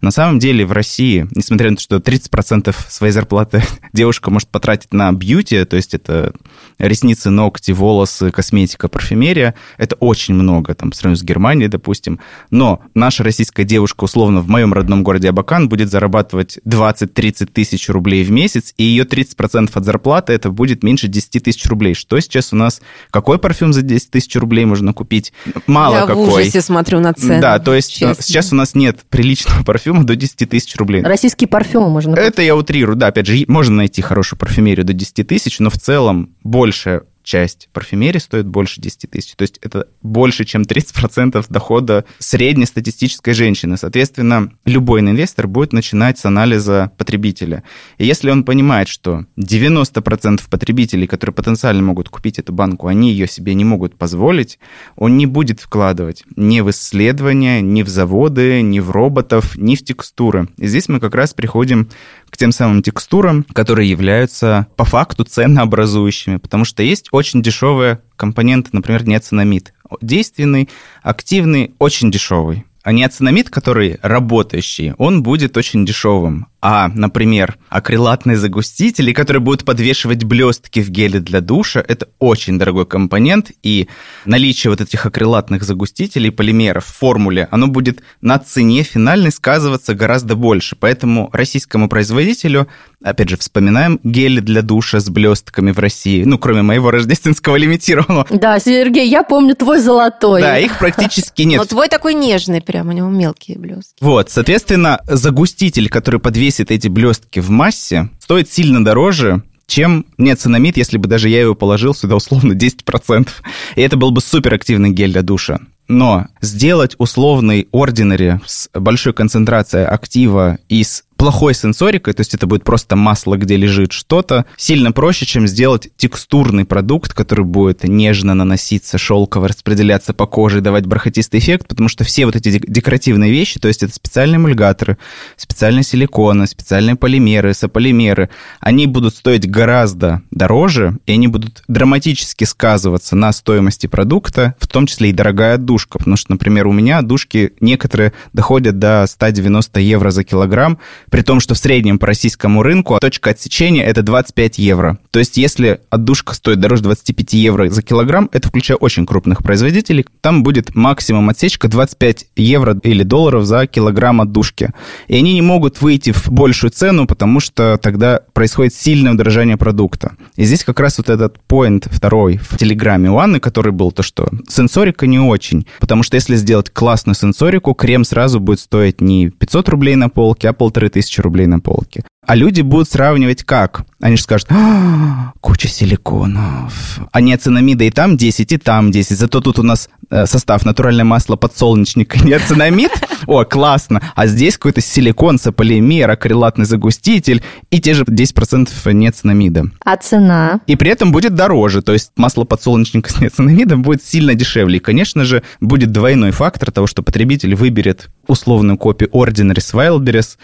[0.00, 4.92] На самом деле в России, несмотря на то, что 30% своей зарплаты девушка может потратить
[4.92, 6.32] на бьюти, то есть это
[6.78, 12.20] ресницы, ногти, волосы, косметика, парфюмерия, это очень много, там, сравнению с Германией, допустим.
[12.50, 18.24] Но наша российская девушка, условно, в моем родном городе Абакан будет зарабатывать 20-30 тысяч рублей
[18.24, 21.94] в месяц, и ее 30% от зарплаты это будет меньше 10 тысяч рублей.
[21.94, 22.80] Что сейчас у нас?
[23.10, 25.32] Какой парфюм за 10 тысяч рублей можно купить?
[25.66, 26.24] Мало Я какой.
[26.24, 27.40] Я в ужасе смотрю на цены.
[27.40, 28.22] Да, то есть честно.
[28.22, 31.02] сейчас у нас нет приличного парфюма, парфюма до 10 тысяч рублей.
[31.02, 32.28] Российские парфюмы можно купить.
[32.28, 35.78] Это я утрирую, да, опять же, можно найти хорошую парфюмерию до 10 тысяч, но в
[35.78, 39.34] целом больше часть парфюмерии стоит больше 10 тысяч.
[39.36, 43.76] То есть это больше, чем 30% дохода среднестатистической женщины.
[43.76, 47.64] Соответственно, любой инвестор будет начинать с анализа потребителя.
[47.98, 53.28] И если он понимает, что 90% потребителей, которые потенциально могут купить эту банку, они ее
[53.28, 54.58] себе не могут позволить,
[54.96, 59.84] он не будет вкладывать ни в исследования, ни в заводы, ни в роботов, ни в
[59.84, 60.48] текстуры.
[60.56, 61.90] И здесь мы как раз приходим
[62.30, 68.70] к тем самым текстурам, которые являются по факту ценообразующими, потому что есть очень дешевые компоненты,
[68.72, 69.74] например, неоцинамид.
[70.00, 70.68] Действенный,
[71.02, 72.64] активный, очень дешевый.
[72.82, 80.24] А неоцинамид, который работающий, он будет очень дешевым а, например, акрилатные загустители, которые будут подвешивать
[80.24, 83.88] блестки в геле для душа, это очень дорогой компонент, и
[84.24, 90.34] наличие вот этих акрилатных загустителей, полимеров в формуле, оно будет на цене финальной сказываться гораздо
[90.34, 90.74] больше.
[90.74, 92.66] Поэтому российскому производителю,
[93.02, 98.26] опять же, вспоминаем гели для душа с блестками в России, ну, кроме моего рождественского лимитированного.
[98.30, 100.42] Да, Сергей, я помню твой золотой.
[100.42, 101.58] Да, их практически нет.
[101.60, 103.96] Но твой такой нежный прям, у него мелкие блестки.
[104.00, 110.76] Вот, соответственно, загуститель, который подвесит весит эти блестки в массе, стоит сильно дороже, чем неоцинамид,
[110.76, 113.28] если бы даже я его положил сюда условно 10%.
[113.76, 115.60] И это был бы суперактивный гель для душа.
[115.88, 122.46] Но сделать условный ординари с большой концентрацией актива и с плохой сенсорикой, то есть это
[122.46, 128.34] будет просто масло, где лежит что-то, сильно проще, чем сделать текстурный продукт, который будет нежно
[128.34, 133.58] наноситься, шелково распределяться по коже, давать бархатистый эффект, потому что все вот эти декоративные вещи,
[133.58, 134.96] то есть это специальные эмульгаторы,
[135.36, 143.16] специальные силиконы, специальные полимеры, сополимеры, они будут стоить гораздо дороже, и они будут драматически сказываться
[143.16, 147.54] на стоимости продукта, в том числе и дорогая отдушка, потому что, например, у меня отдушки
[147.60, 150.78] некоторые доходят до 190 евро за килограмм,
[151.10, 154.98] При том, что в среднем по российскому рынку точка отсечения это 25 евро.
[155.10, 160.06] То есть если отдушка стоит дороже 25 евро за килограмм, это включая очень крупных производителей,
[160.20, 164.70] там будет максимум отсечка 25 евро или долларов за килограмм отдушки.
[165.08, 170.12] И они не могут выйти в большую цену, потому что тогда происходит сильное удорожание продукта.
[170.36, 174.02] И здесь как раз вот этот поинт второй в телеграме у Анны, который был то,
[174.02, 175.66] что сенсорика не очень.
[175.80, 180.48] Потому что если сделать классную сенсорику, крем сразу будет стоить не 500 рублей на полке,
[180.48, 182.02] а полторы тысячи рублей на полке.
[182.28, 183.86] А люди будут сравнивать как?
[184.02, 187.00] Они же скажут, а, куча силиконов.
[187.10, 189.18] А неоцинамида и там 10, и там 10.
[189.18, 192.90] Зато тут у нас э, состав натуральное масло подсолнечника, неоцинамид.
[193.26, 194.02] О, классно.
[194.14, 199.64] А здесь какой-то силикон, сополимер, акрилатный загуститель и те же 10% неоцинамида.
[199.82, 200.60] А цена?
[200.66, 201.80] И при этом будет дороже.
[201.80, 204.76] То есть масло подсолнечника с неоцинамидом будет сильно дешевле.
[204.76, 210.36] И, конечно же, будет двойной фактор того, что потребитель выберет условную копию Ordinary's Wildberries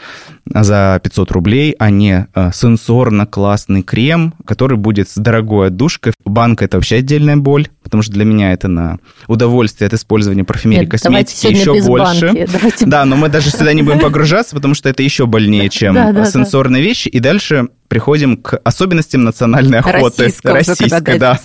[0.46, 6.12] за 500 рублей, а не э, сенсорно-классный крем, который будет с дорогой отдушкой.
[6.24, 10.82] Банка– это вообще отдельная боль, потому что для меня это на удовольствие от использования парфюмерии
[10.82, 12.26] Нет, косметики еще больше.
[12.26, 12.48] Банки.
[12.52, 12.86] Давайте...
[12.86, 15.94] Да, но мы даже сюда не будем погружаться, потому что это еще больнее, чем
[16.26, 17.08] сенсорные вещи.
[17.08, 20.34] И дальше приходим к особенностям национальной охоты.
[20.42, 21.38] Российской, да.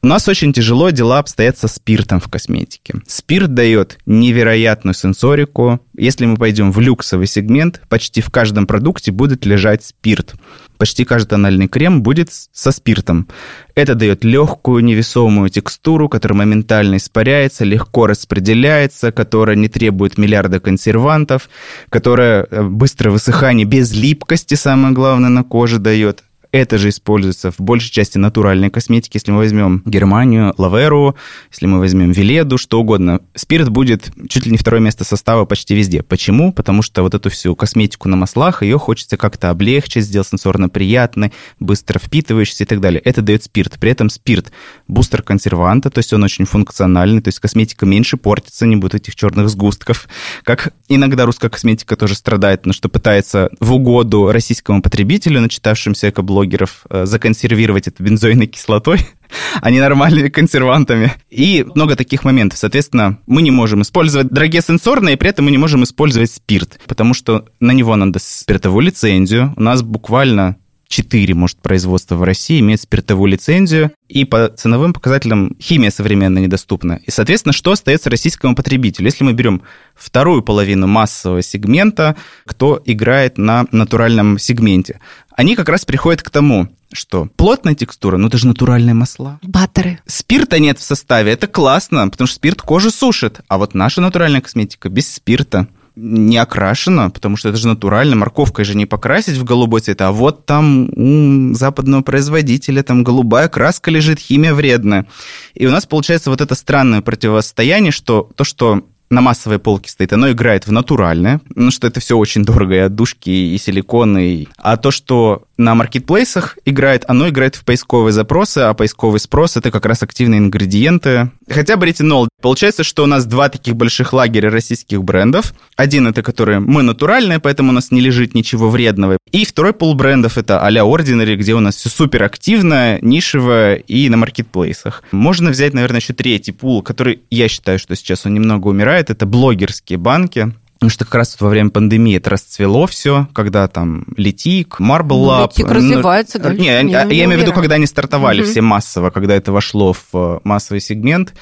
[0.00, 3.02] У нас очень тяжело дела обстоят со спиртом в косметике.
[3.06, 5.80] Спирт дает невероятную сенсорику.
[5.94, 10.36] Если мы пойдем в люксовый сегмент, почти в каждом продукте будет лежать спирт.
[10.78, 13.28] Почти каждый тональный крем будет со спиртом.
[13.74, 21.48] Это дает легкую, невесомую текстуру, которая моментально испаряется, легко распределяется, которая не требует миллиарда консервантов,
[21.90, 26.24] которая э, быстрое высыхание без липкости, самое главное, на коже дает.
[26.54, 29.16] Это же используется в большей части натуральной косметики.
[29.16, 31.16] Если мы возьмем Германию, Лаверу,
[31.50, 35.74] если мы возьмем Веледу, что угодно, спирт будет чуть ли не второе место состава почти
[35.74, 36.04] везде.
[36.04, 36.52] Почему?
[36.52, 41.32] Потому что вот эту всю косметику на маслах, ее хочется как-то облегчить, сделать сенсорно приятной,
[41.58, 43.00] быстро впитывающейся и так далее.
[43.00, 43.80] Это дает спирт.
[43.80, 44.52] При этом спирт
[44.86, 49.16] бустер консерванта, то есть он очень функциональный, то есть косметика меньше портится, не будет этих
[49.16, 50.08] черных сгустков.
[50.44, 56.43] Как иногда русская косметика тоже страдает, но что пытается в угоду российскому потребителю, начитавшимся экоблогерам,
[56.44, 59.00] блогеров э, законсервировать это бензойной кислотой,
[59.60, 61.12] а не нормальными консервантами.
[61.30, 62.58] И много таких моментов.
[62.58, 67.14] Соответственно, мы не можем использовать дорогие сенсорные, при этом мы не можем использовать спирт, потому
[67.14, 69.54] что на него надо спиртовую лицензию.
[69.56, 70.56] У нас буквально
[70.94, 77.00] 4, может, производства в России имеют спиртовую лицензию, и по ценовым показателям химия современная недоступна.
[77.04, 79.06] И, соответственно, что остается российскому потребителю?
[79.06, 79.62] Если мы берем
[79.96, 82.14] вторую половину массового сегмента,
[82.46, 85.00] кто играет на натуральном сегменте,
[85.36, 89.40] они как раз приходят к тому, что плотная текстура, ну это же натуральные масла.
[89.42, 89.98] Баттеры.
[90.06, 94.40] Спирта нет в составе, это классно, потому что спирт кожу сушит, а вот наша натуральная
[94.40, 99.44] косметика без спирта не окрашена, потому что это же натурально, морковкой же не покрасить в
[99.44, 105.06] голубой цвет, а вот там у западного производителя там голубая краска лежит, химия вредная.
[105.54, 110.12] И у нас получается вот это странное противостояние, что то, что на массовой полке стоит,
[110.12, 114.48] оно играет в натуральное, ну что это все очень дорого, и отдушки, и силиконы.
[114.56, 119.70] А то, что на маркетплейсах играет, оно играет в поисковые запросы, а поисковый спрос— это
[119.70, 121.30] как раз активные ингредиенты.
[121.48, 122.28] Хотя бы ретинол.
[122.42, 125.54] Получается, что у нас два таких больших лагеря российских брендов.
[125.76, 129.18] Один— это которые мы натуральные, поэтому у нас не лежит ничего вредного.
[129.30, 134.08] И второй пол брендов— это а-ля Ordinary, где у нас все супер активно, нишево и
[134.08, 135.02] на маркетплейсах.
[135.12, 139.10] Можно взять, наверное, еще третий пул, который я считаю, что сейчас он немного умирает.
[139.10, 140.52] Это блогерские банки
[140.84, 145.30] Потому что как раз во время пандемии это расцвело все, когда там Летик, Marble ну,
[145.30, 145.48] Lab...
[145.48, 146.60] Летик развивается дальше.
[146.60, 148.50] Не, не, я, я имею в виду, когда они стартовали угу.
[148.50, 151.32] все массово, когда это вошло в э, массовый сегмент.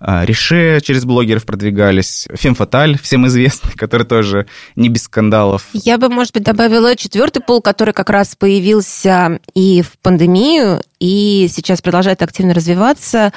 [0.00, 5.64] А, Реше через блогеров продвигались, Фемфаталь, всем известный, который тоже не без скандалов.
[5.72, 11.48] Я бы, может быть, добавила четвертый пол, который как раз появился и в пандемию, и
[11.50, 13.32] сейчас продолжает активно развиваться.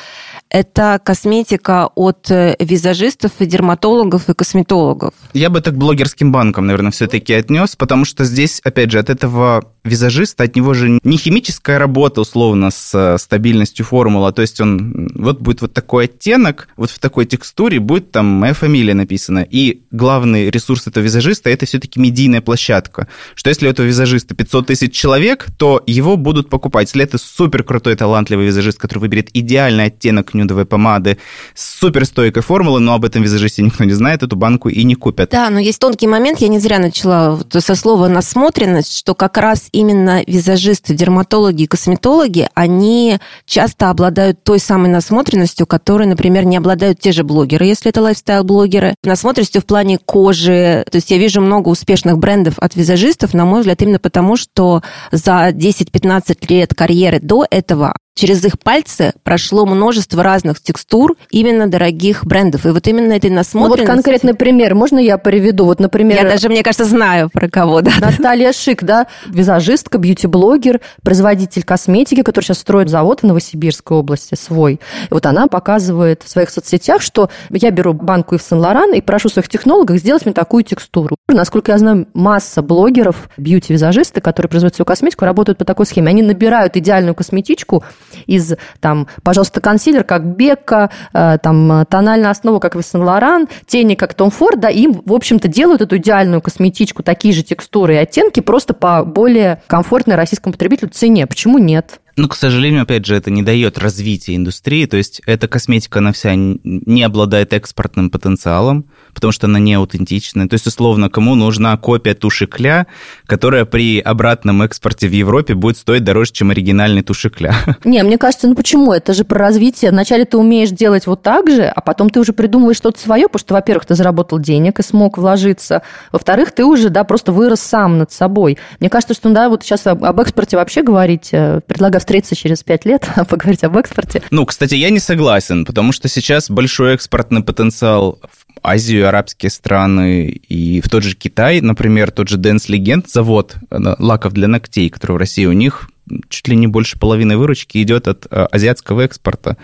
[0.50, 5.14] Это косметика от э, визажистов, и дерматологов, и косметологов.
[5.34, 9.74] Я бы так блогерским банком, наверное, все-таки отнес, потому что здесь, опять же, от этого
[9.84, 14.62] визажиста, от него же не химическая работа, условно, с э, стабильностью формулы, а то есть
[14.62, 19.40] он, вот будет вот такой оттенок, вот в такой текстуре будет там моя фамилия написана.
[19.50, 23.08] И главный ресурс этого визажиста– это все-таки медийная площадка.
[23.34, 26.90] Что если у этого визажиста 500 тысяч человек, то его будут покупать.
[26.90, 31.18] Если это супер крутой, талантливый визажист, который выберет идеальный оттенок нюдовой помады
[31.56, 35.23] с суперстойкой формулы, но об этом визажисте никто не знает, эту банку и не купят
[35.24, 35.32] копят.
[35.32, 39.68] Да, но есть тонкий момент, я не зря начала со слова «насмотренность», что как раз
[39.72, 47.12] именно визажисты, дерматологи косметологи, они часто обладают той самой насмотренностью, которой, например, не обладают те
[47.12, 48.96] же блогеры, если это лайфстайл-блогеры.
[49.04, 50.86] Насмотренностью в плане кожи.
[50.90, 54.82] То есть я вижу много успешных брендов от визажистов, на мой взгляд, именно потому, что
[55.12, 62.26] за 10-15 лет карьеры до этого Через их пальцы прошло множество разных текстур именно дорогих
[62.26, 62.66] брендов.
[62.66, 63.82] И вот именно этой насмотренности...
[63.82, 64.76] Ну, вот конкретный пример.
[64.76, 65.66] Можно я приведу?
[65.66, 66.24] Вот, например...
[66.24, 67.92] Я даже, мне кажется, знаю про кого, да.
[68.00, 74.74] Наталья Шик, да, визажистка, бьюти-блогер, производитель косметики, который сейчас строит завод в Новосибирской области свой.
[74.74, 74.80] И
[75.14, 79.50] вот она показывает в своих соцсетях, что я беру банку Ив Сен-Лоран и прошу своих
[79.50, 81.16] технологов сделать мне такую текстуру.
[81.28, 86.10] Насколько я знаю, масса блогеров, бьюти-визажисты, которые производят свою косметику, работают по такой схеме.
[86.10, 87.84] Они набирают идеальную косметичку,
[88.26, 94.14] из, там, пожалуйста, консилер, как Бекка, э, там, тональная основа, как Весен Лоран, тени, как
[94.14, 98.40] Том Форд, да, им, в общем-то, делают эту идеальную косметичку, такие же текстуры и оттенки,
[98.40, 101.28] просто по более комфортной российскому потребителю цене.
[101.28, 102.00] Почему нет?
[102.16, 106.12] Ну, к сожалению, опять же, это не дает развития индустрии, то есть эта косметика, она
[106.12, 108.86] вся не обладает экспортным потенциалом,
[109.16, 110.48] потому что она не аутентичная.
[110.48, 112.86] То есть, условно, кому нужна копия туши Кля,
[113.26, 117.56] которая при обратном экспорте в Европе будет стоить дороже, чем оригинальный туши Кля?
[117.84, 118.94] Не, мне кажется, ну почему?
[118.94, 119.90] Это же про развитие.
[119.90, 123.40] Вначале ты умеешь делать вот так же, а потом ты уже придумываешь что-то свое, потому
[123.40, 125.82] что, во-первых, ты заработал денег и смог вложиться.
[126.12, 128.60] Во-вторых, ты уже, да, просто вырос сам над собой.
[128.80, 132.86] Мне кажется, что, да, вот сейчас об экспорте вообще говорить, э, предлагаю встретиться через пять
[132.86, 134.22] лет, поговорить об экспорте.
[134.30, 140.28] Ну, кстати, я не согласен, потому что сейчас большой экспортный потенциал в Азию, арабские страны
[140.28, 144.90] и в тот же Китай, например, тот же Dance Legend, завод э, лаков для ногтей,
[144.90, 145.90] который в России у них
[146.30, 149.58] чуть ли не больше половины выручки идет от э, азиатского экспорта.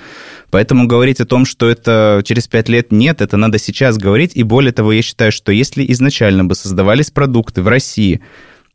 [0.49, 4.31] Поэтому говорить о том, что это через пять лет нет, это надо сейчас говорить.
[4.35, 8.21] И более того, я считаю, что если изначально бы создавались продукты в России,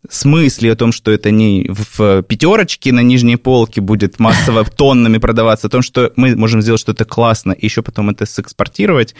[0.08, 5.18] с мыслью о том, что это не в пятерочке на нижней полке будет массово тоннами
[5.18, 9.14] продаваться, о том, что мы можем сделать что-то классно и еще потом это сэкспортировать,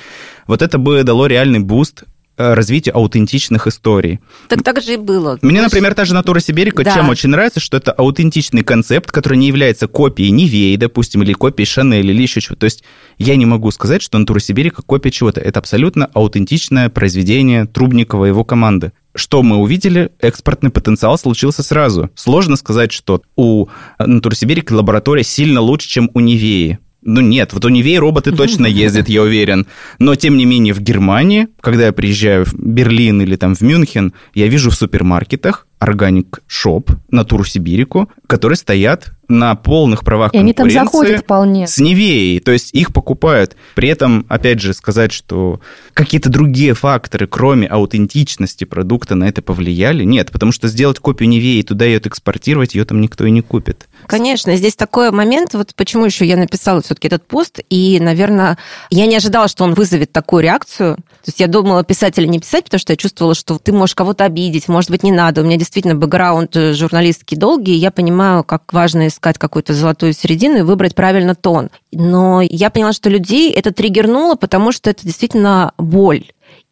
[0.46, 2.04] вот это бы дало реальный буст
[2.36, 4.18] Э, развитию аутентичных историй.
[4.48, 5.38] Так так же и было.
[5.40, 6.92] Мне, например, та же «Натура Сибирика» да.
[6.92, 11.64] чем очень нравится, что это аутентичный концепт, который не является копией Нивеи, допустим, или копией
[11.64, 12.62] Шанель, или еще чего-то.
[12.62, 12.82] То есть
[13.18, 15.40] я не могу сказать, что «Натура Сибирика» копия чего-то.
[15.40, 18.90] Это абсолютно аутентичное произведение Трубникова и его команды.
[19.14, 20.10] Что мы увидели?
[20.20, 22.10] Экспортный потенциал случился сразу.
[22.16, 26.78] Сложно сказать, что у «Натура Сибирика» лаборатория сильно лучше, чем у Нивеи.
[27.02, 29.66] Ну нет, в той Нивее роботы точно ездят, я уверен.
[29.98, 34.14] Но, тем не менее, в Германии, когда я приезжаю в Берлин или там в Мюнхен,
[34.34, 40.52] я вижу в супермаркетах органик шоп Натуру Сибирику, которые стоят на полных правах И они
[40.52, 41.66] там заходят вполне.
[41.66, 43.56] С Невеей, то есть их покупают.
[43.74, 45.60] При этом, опять же, сказать, что
[45.92, 51.58] какие-то другие факторы, кроме аутентичности продукта, на это повлияли, нет, потому что сделать копию Невеи
[51.58, 53.88] и туда ее экспортировать, ее там никто и не купит.
[54.06, 58.58] Конечно, здесь такой момент, вот почему еще я написала все-таки этот пост, и, наверное,
[58.90, 60.96] я не ожидала, что он вызовет такую реакцию.
[60.96, 63.94] То есть я думала, писать или не писать, потому что я чувствовала, что ты можешь
[63.94, 65.40] кого-то обидеть, может быть, не надо.
[65.40, 70.12] У меня действительно бэкграунд э, журналистский долгий, и я понимаю, как важно искать какую-то золотую
[70.12, 71.70] середину и выбрать правильно тон.
[71.92, 76.24] Но я поняла, что людей это триггернуло, потому что это действительно боль.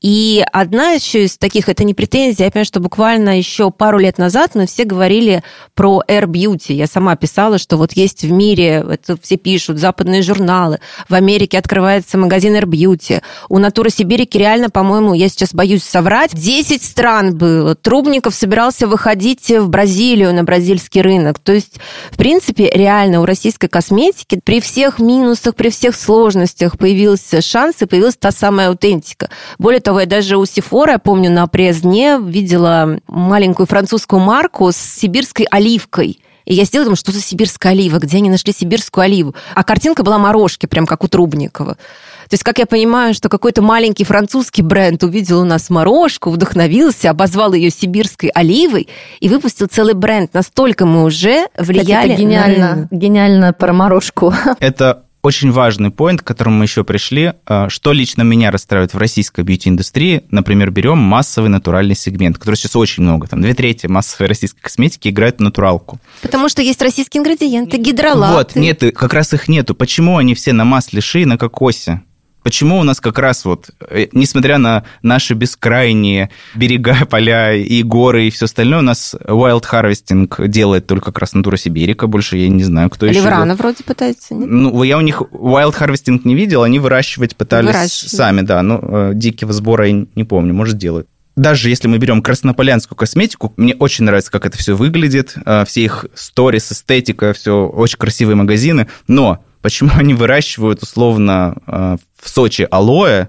[0.02, 4.18] И одна еще из таких, это не претензия, я понимаю, что буквально еще пару лет
[4.18, 5.42] назад мы все говорили
[5.74, 6.72] про Air Beauty.
[6.74, 11.56] Я сама писала, что вот есть в мире, это все пишут, западные журналы, в Америке
[11.56, 13.22] открывается магазин Air Beauty.
[13.48, 17.76] У Натуры Сибирики реально, по-моему, я сейчас боюсь соврать, 10 стран было.
[17.76, 21.38] Трубников собирался выходить в Бразилию, на бразильский рынок.
[21.38, 21.78] То есть,
[22.10, 27.86] в принципе, реально у российской косметики при всех минусах, при всех сложностях появился шанс и
[27.86, 29.30] появилась та самая аутентика.
[29.58, 34.76] Более того, я даже у Сифора, я помню, на презне видела маленькую французскую марку с
[34.76, 36.20] сибирской оливкой.
[36.44, 39.34] И я сделала, думаю, что за сибирская олива, где они нашли сибирскую оливу.
[39.54, 41.74] А картинка была морожки, прям как у Трубникова.
[41.74, 47.10] То есть, как я понимаю, что какой-то маленький французский бренд увидел у нас морожку, вдохновился,
[47.10, 48.88] обозвал ее сибирской оливой
[49.20, 50.32] и выпустил целый бренд.
[50.32, 54.32] Настолько мы уже влияли Кстати, это гениально, на гениально про морожку.
[54.60, 57.34] Это очень важный поинт, к которому мы еще пришли.
[57.46, 60.24] А, что лично меня расстраивает в российской бьюти-индустрии?
[60.30, 63.28] Например, берем массовый натуральный сегмент, который сейчас очень много.
[63.28, 66.00] Там две трети массовой российской косметики играют в натуралку.
[66.22, 68.34] Потому что есть российские ингредиенты, гидролаты.
[68.34, 69.74] Вот, нет, как раз их нету.
[69.74, 72.02] Почему они все на масле ши и на кокосе?
[72.42, 78.26] Почему у нас как раз вот, э, несмотря на наши бескрайние берега, поля и горы
[78.26, 82.48] и все остальное, у нас wild harvesting делает только как раз натура Сибирика, больше я
[82.48, 83.20] не знаю, кто еще.
[83.20, 84.48] Ливрана вроде пытается, нет?
[84.50, 88.12] Ну, я у них wild harvesting не видел, они выращивать пытались Выращивают.
[88.12, 91.06] сами, да, но э, дикого сбора я не помню, может, делают.
[91.36, 95.84] Даже если мы берем краснополянскую косметику, мне очень нравится, как это все выглядит, э, все
[95.84, 102.66] их сторис, эстетика, все очень красивые магазины, но почему они выращивают условно э, в Сочи
[102.70, 103.28] алоэ,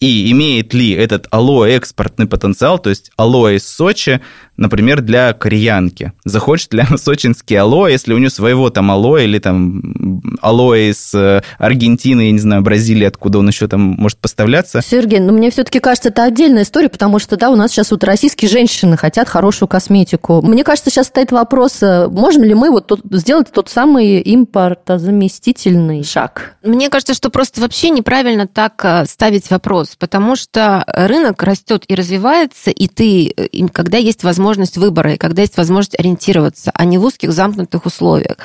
[0.00, 4.20] и имеет ли этот алоэ экспортный потенциал, то есть алоэ из Сочи,
[4.58, 6.12] например, для кореянки?
[6.24, 11.14] Захочет ли она сочинский алоэ, если у нее своего там алоэ или там алоэ из
[11.14, 14.82] э, Аргентины, я не знаю, Бразилии, откуда он еще там может поставляться?
[14.82, 18.04] Сергей, ну мне все-таки кажется, это отдельная история, потому что, да, у нас сейчас вот
[18.04, 20.42] российские женщины хотят хорошую косметику.
[20.42, 26.02] Мне кажется, сейчас стоит вопрос, э, можем ли мы вот тут сделать тот самый импортозаместительный
[26.04, 26.56] шаг?
[26.64, 31.94] Мне кажется, что просто вообще неправильно так э, ставить вопрос, потому что рынок растет и
[31.94, 36.98] развивается, и ты, и когда есть возможность выбора, и когда есть возможность ориентироваться, а не
[36.98, 38.36] в узких замкнутых условиях.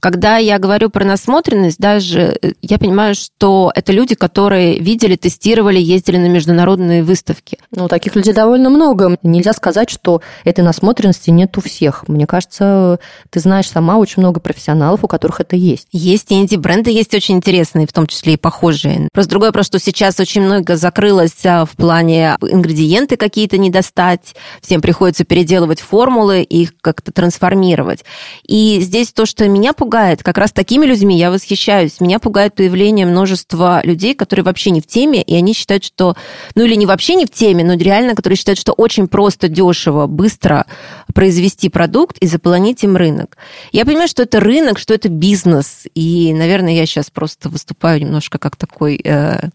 [0.00, 5.78] Когда я говорю про насмотренность, даже э, я понимаю, что это люди, которые видели, тестировали,
[5.78, 7.58] ездили на международные выставки.
[7.70, 9.16] Ну, таких людей довольно много.
[9.22, 12.08] Нельзя сказать, что этой насмотренности нет у всех.
[12.08, 12.98] Мне кажется,
[13.30, 15.88] ты знаешь сама очень много профессионалов, у которых это есть.
[15.92, 19.08] Есть и инди-бренды, есть очень интересные, в том числе и похожие.
[19.12, 24.34] Просто другой вопрос, что сейчас очень много закрылось а, в плане ингредиенты какие-то не достать,
[24.60, 28.04] всем приходится переделывать формулы, их как-то трансформировать.
[28.46, 32.00] И здесь то, что меня пугает, как раз такими людьми я восхищаюсь.
[32.00, 36.14] Меня пугает появление множества людей, которые вообще не в теме, и они считают, что,
[36.54, 40.06] ну или не вообще не в теме, но реально, которые считают, что очень просто, дешево,
[40.06, 40.66] быстро
[41.12, 43.36] произвести продукт и заполонить им рынок.
[43.72, 48.38] Я понимаю, что это рынок, что это бизнес, и, наверное, я сейчас просто выступаю немножко
[48.38, 49.00] как такой...
[49.04, 49.48] Э,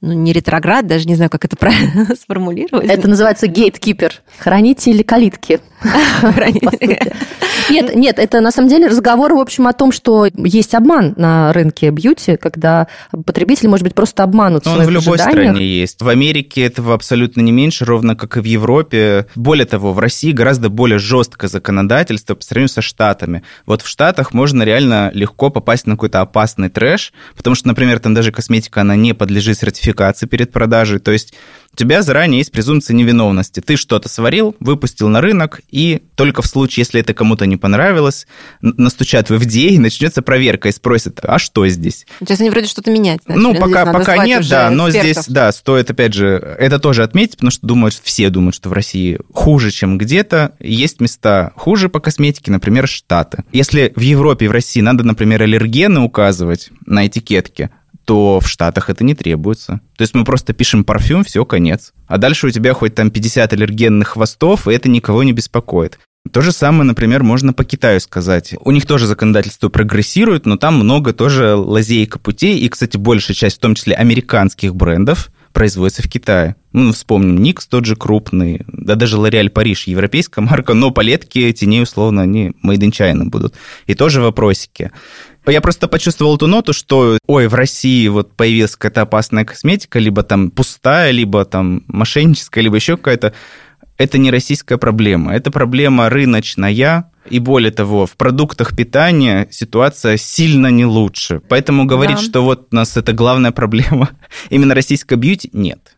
[0.00, 2.88] ну, не ретроград, даже не знаю, как это правильно сформулировать.
[2.88, 5.60] Это называется гейткипер, хранитель калитки.
[7.70, 11.52] Нет, нет, это на самом деле разговор, в общем, о том, что есть обман на
[11.52, 12.88] рынке бьюти, когда
[13.24, 16.02] потребитель, может быть, просто обманут он в любой стране есть.
[16.02, 19.26] В Америке этого абсолютно не меньше, ровно как и в Европе.
[19.34, 23.42] Более того, в России гораздо более жесткое законодательство по сравнению со Штатами.
[23.66, 28.14] Вот в Штатах можно реально легко попасть на какой-то опасный трэш, потому что, например, там
[28.14, 30.98] даже косметика, она не подлежит сертификации перед продажей.
[30.98, 31.34] То есть
[31.72, 33.60] у тебя заранее есть презумпция невиновности.
[33.60, 38.26] Ты что-то сварил, выпустил на рынок, и только в случае, если это кому-то не понравилось,
[38.60, 42.06] настучат в FDA, и начнется проверка и спросят, а что здесь?
[42.18, 43.20] Сейчас они вроде что-то менять.
[43.26, 43.60] Ну, начали.
[43.60, 45.12] пока, надо пока звать нет, да, но экспертов.
[45.12, 48.72] здесь, да, стоит, опять же, это тоже отметить, потому что думают, все думают, что в
[48.72, 50.54] России хуже, чем где-то.
[50.58, 53.44] Есть места хуже по косметике, например, Штаты.
[53.52, 57.70] Если в Европе и в России надо, например, аллергены указывать на этикетке,
[58.10, 59.82] то в Штатах это не требуется.
[59.96, 61.92] То есть мы просто пишем парфюм, все, конец.
[62.08, 66.00] А дальше у тебя хоть там 50 аллергенных хвостов, и это никого не беспокоит.
[66.32, 68.56] То же самое, например, можно по Китаю сказать.
[68.62, 72.58] У них тоже законодательство прогрессирует, но там много тоже лазейка путей.
[72.58, 76.56] И, кстати, большая часть, в том числе американских брендов, производится в Китае.
[76.72, 81.82] Ну, вспомним, Никс тот же крупный, да даже L'Oréal Париж, европейская марка, но палетки теней,
[81.82, 83.54] условно, они made in China будут.
[83.86, 84.92] И тоже вопросики.
[85.46, 90.22] Я просто почувствовал эту ноту, что, ой, в России вот появилась какая-то опасная косметика, либо
[90.22, 93.32] там пустая, либо там мошенническая, либо еще какая-то.
[93.96, 100.68] Это не российская проблема, это проблема рыночная, и более того, в продуктах питания ситуация сильно
[100.68, 101.40] не лучше.
[101.48, 102.22] Поэтому говорить, Да.
[102.22, 104.10] что вот у нас это главная проблема,
[104.50, 105.96] именно российская бьюти, нет.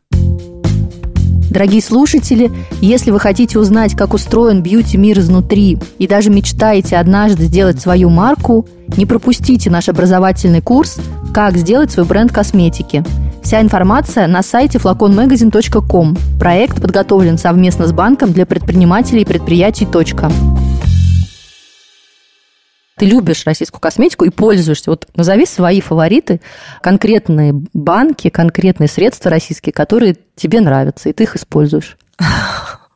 [1.53, 2.51] Дорогие слушатели,
[2.81, 8.67] если вы хотите узнать, как устроен бьюти-мир изнутри и даже мечтаете однажды сделать свою марку,
[8.97, 10.97] не пропустите наш образовательный курс
[11.35, 13.05] «Как сделать свой бренд косметики».
[13.43, 16.17] Вся информация на сайте flaconmagazine.com.
[16.41, 20.33] Проект подготовлен совместно с банком для предпринимателей и предприятий «Точка».
[22.97, 24.91] Ты любишь российскую косметику и пользуешься.
[24.91, 26.41] Вот назови свои фавориты,
[26.83, 31.97] конкретные банки, конкретные средства российские, которые тебе нравятся, и ты их используешь.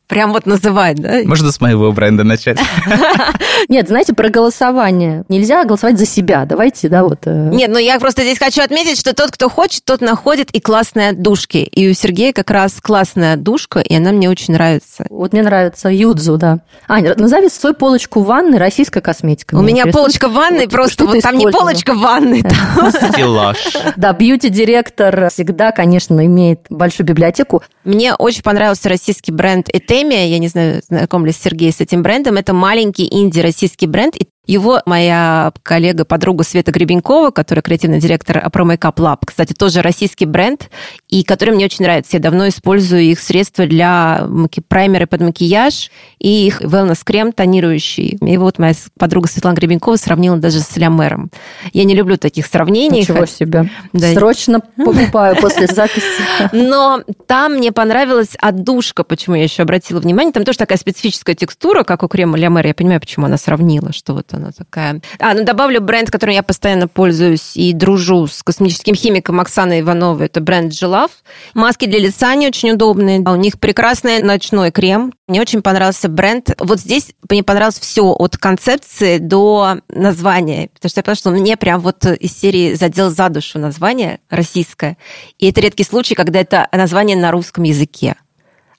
[0.07, 1.19] Прям вот называть, да?
[1.25, 2.57] Можно с моего бренда начать?
[3.69, 5.25] Нет, знаете, про голосование.
[5.27, 6.45] Нельзя голосовать за себя.
[6.45, 7.19] Давайте, да, вот.
[7.25, 10.61] э, Нет, ну я просто здесь хочу отметить, что тот, кто хочет, тот находит и
[10.61, 11.57] классные отдушки.
[11.57, 15.05] И у Сергея как раз классная отдушка, и она мне очень нравится.
[15.09, 16.59] Вот мне нравится Юдзу, да.
[16.87, 19.55] Аня, назови свою полочку в ванной российской косметика.
[19.55, 23.57] У меня полочка в ванной, Вот просто вот там не полочка в ванной, там Стеллаж.
[23.97, 27.61] Да, бьюти-директор всегда, конечно, имеет большую библиотеку.
[27.83, 29.67] Мне очень понравился российский бренд
[29.97, 30.27] Этемия.
[30.27, 32.37] Я не знаю, знаком ли Сергей с этим брендом.
[32.37, 34.15] Это маленький инди-российский бренд.
[34.15, 39.81] И Его моя коллега, подруга Света Гребенькова, которая креативный директор Pro Makeup Lab, кстати, тоже
[39.81, 40.69] российский бренд,
[41.09, 42.17] и который мне очень нравится.
[42.17, 44.61] Я давно использую их средства для маки...
[44.61, 48.17] праймеры под макияж и их wellness-крем тонирующий.
[48.21, 51.29] И вот моя подруга Светлана Гребенькова сравнила даже с Лямером.
[51.73, 53.01] Я не люблю таких сравнений.
[53.01, 53.69] Ничего себе.
[53.91, 54.13] Да.
[54.13, 56.05] Срочно покупаю после записи.
[56.53, 60.31] Но там мне понравилась отдушка, почему я еще обратила внимание.
[60.31, 62.65] Там тоже такая специфическая текстура, как у крема Лямер.
[62.65, 65.01] Я понимаю, почему она сравнила, что вот она такая.
[65.19, 70.27] А, ну добавлю бренд, которым я постоянно пользуюсь и дружу с косметическим химиком Оксаной Ивановой.
[70.27, 71.11] Это бренд Gelaf.
[71.53, 73.19] Маски для лица не очень удобные.
[73.19, 75.13] У них прекрасный ночной крем.
[75.27, 76.51] Мне очень понравился бренд.
[76.59, 80.69] Вот здесь мне понравилось все от концепции до названия.
[80.73, 84.97] Потому что я поняла, что мне прям вот из серии задел за душу название российское.
[85.37, 88.15] И это редкий случай, когда это название на русском языке.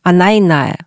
[0.02, 0.78] Она иная.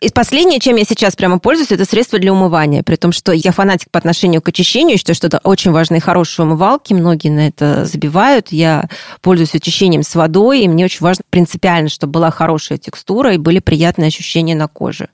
[0.00, 2.82] И последнее, чем я сейчас прямо пользуюсь, это средство для умывания.
[2.82, 6.46] При том, что я фанатик по отношению к очищению, считаю, что это очень важные хорошие
[6.46, 6.94] умывалки.
[6.94, 8.48] Многие на это забивают.
[8.50, 8.88] Я
[9.20, 13.58] пользуюсь очищением с водой, и мне очень важно принципиально, чтобы была хорошая текстура и были
[13.58, 15.10] приятные ощущения на коже.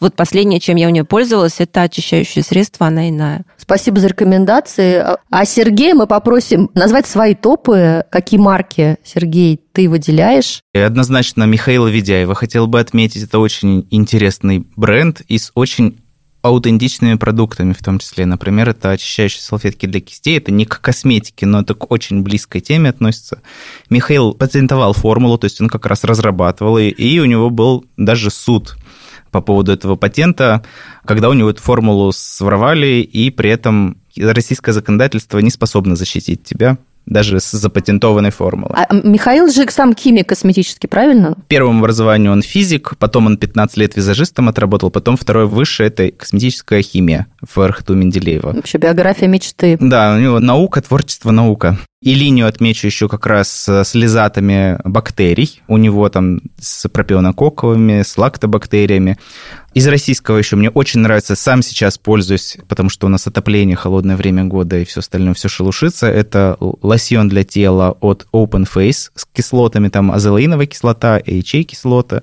[0.00, 3.44] Вот последнее, чем я у нее пользовалась, это очищающее средство, она иная.
[3.58, 5.04] Спасибо за рекомендации.
[5.30, 8.04] А Сергея мы попросим назвать свои топы.
[8.10, 10.62] Какие марки, Сергей, ты выделяешь?
[10.72, 13.24] И однозначно Михаила Ведяева хотел бы отметить.
[13.24, 15.98] Это очень интересный бренд и с очень
[16.42, 21.44] аутентичными продуктами, в том числе, например, это очищающие салфетки для кистей, это не к косметике,
[21.44, 23.42] но это к очень близкой теме относится.
[23.90, 28.76] Михаил патентовал формулу, то есть он как раз разрабатывал, и у него был даже суд
[29.30, 30.62] по поводу этого патента,
[31.04, 36.78] когда у него эту формулу своровали, и при этом российское законодательство не способно защитить тебя
[37.06, 38.74] даже с запатентованной формулой.
[38.76, 41.36] А Михаил же сам химик косметический, правильно?
[41.48, 46.82] Первым образованию он физик, потом он 15 лет визажистом отработал, потом второе высшее– это косметическая
[46.82, 48.52] химия в РХТУ Менделеева.
[48.52, 49.76] Вообще биография мечты.
[49.80, 51.78] Да, у него наука, творчество, наука.
[52.02, 55.60] И линию отмечу еще как раз с лизатами бактерий.
[55.68, 59.18] У него там с пропионококковыми, с лактобактериями.
[59.74, 64.16] Из российского еще мне очень нравится, сам сейчас пользуюсь, потому что у нас отопление, холодное
[64.16, 66.06] время года и все остальное, все шелушится.
[66.06, 72.22] Это лосьон для тела от Open Face с кислотами, там азелаиновая кислота, AHA-кислота.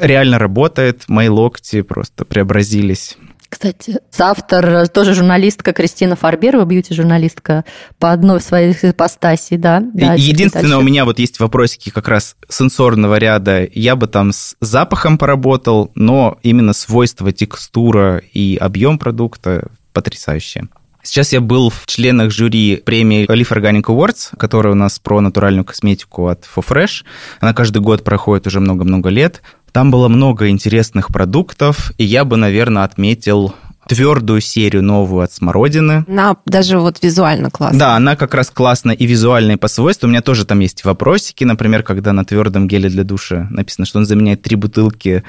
[0.00, 3.18] Реально работает, мои локти просто преобразились.
[3.54, 7.64] Кстати, автор, тоже журналистка Кристина Фарберова, бьюти-журналистка,
[8.00, 9.80] по одной своей ипостаси, да.
[9.94, 13.64] да Единственное, у меня вот есть вопросики как раз сенсорного ряда.
[13.72, 20.66] Я бы там с запахом поработал, но именно свойства, текстура и объем продукта потрясающие.
[21.04, 25.64] Сейчас я был в членах жюри премии Leaf Organic Awards, которая у нас про натуральную
[25.64, 27.04] косметику от FoFresh.
[27.38, 29.42] Она каждый год проходит уже много-много лет.
[29.74, 33.56] Там было много интересных продуктов, и я бы, наверное, отметил
[33.88, 36.04] твердую серию новую от смородины.
[36.06, 37.80] Она даже вот визуально классная.
[37.80, 40.06] Да, она как раз классная и визуальная по свойству.
[40.06, 43.98] У меня тоже там есть вопросики, например, когда на твердом геле для душа написано, что
[43.98, 45.24] он заменяет три бутылки.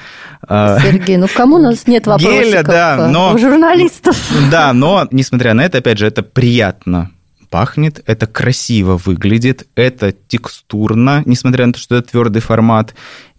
[0.46, 2.44] А, Сергей, ну кому у нас нет вопросиков?
[2.44, 3.34] Геля, да, но...
[3.34, 4.16] У журналистов.
[4.52, 7.10] Да, но, несмотря на это, опять же, это приятно
[7.50, 12.94] пахнет, это красиво выглядит, это текстурно, несмотря на то, что это твердый формат.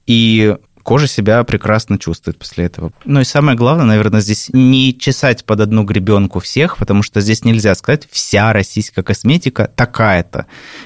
[0.05, 0.55] И
[0.87, 2.93] кожа себя прекрасно чувствует после этого.
[3.03, 7.43] Ну и самое главное, наверное, здесь не чесать под одну гребенку всех, потому что здесь
[7.43, 10.45] нельзя сказать, вся российская косметика такая-то.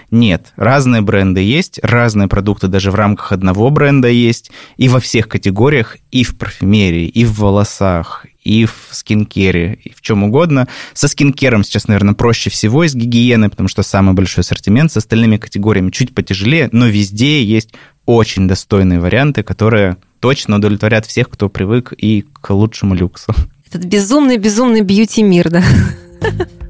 [0.09, 5.27] Нет, разные бренды есть, разные продукты даже в рамках одного бренда есть, и во всех
[5.27, 10.67] категориях, и в парфюмерии, и в волосах, и в скинкере, и в чем угодно.
[10.93, 14.91] Со скинкером сейчас, наверное, проще всего из гигиены, потому что самый большой ассортимент.
[14.91, 17.73] С остальными категориями чуть потяжелее, но везде есть
[18.05, 23.33] очень достойные варианты, которые точно удовлетворят всех, кто привык и к лучшему люксу.
[23.67, 25.63] Этот безумный-безумный бьюти-мир, да?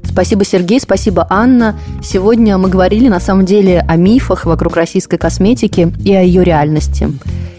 [0.04, 1.78] Спасибо, Сергей, спасибо, Анна.
[2.02, 7.08] Сегодня мы говорили, на самом деле, о мифах вокруг российской косметики и о ее реальности.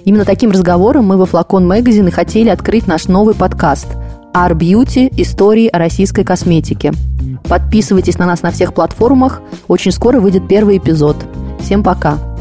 [0.05, 3.87] Именно таким разговором мы во Флакон Магазин и хотели открыть наш новый подкаст
[4.33, 5.13] «Art Beauty.
[5.17, 6.91] Истории российской косметике».
[7.47, 9.41] Подписывайтесь на нас на всех платформах.
[9.67, 11.17] Очень скоро выйдет первый эпизод.
[11.59, 12.32] Всем пока!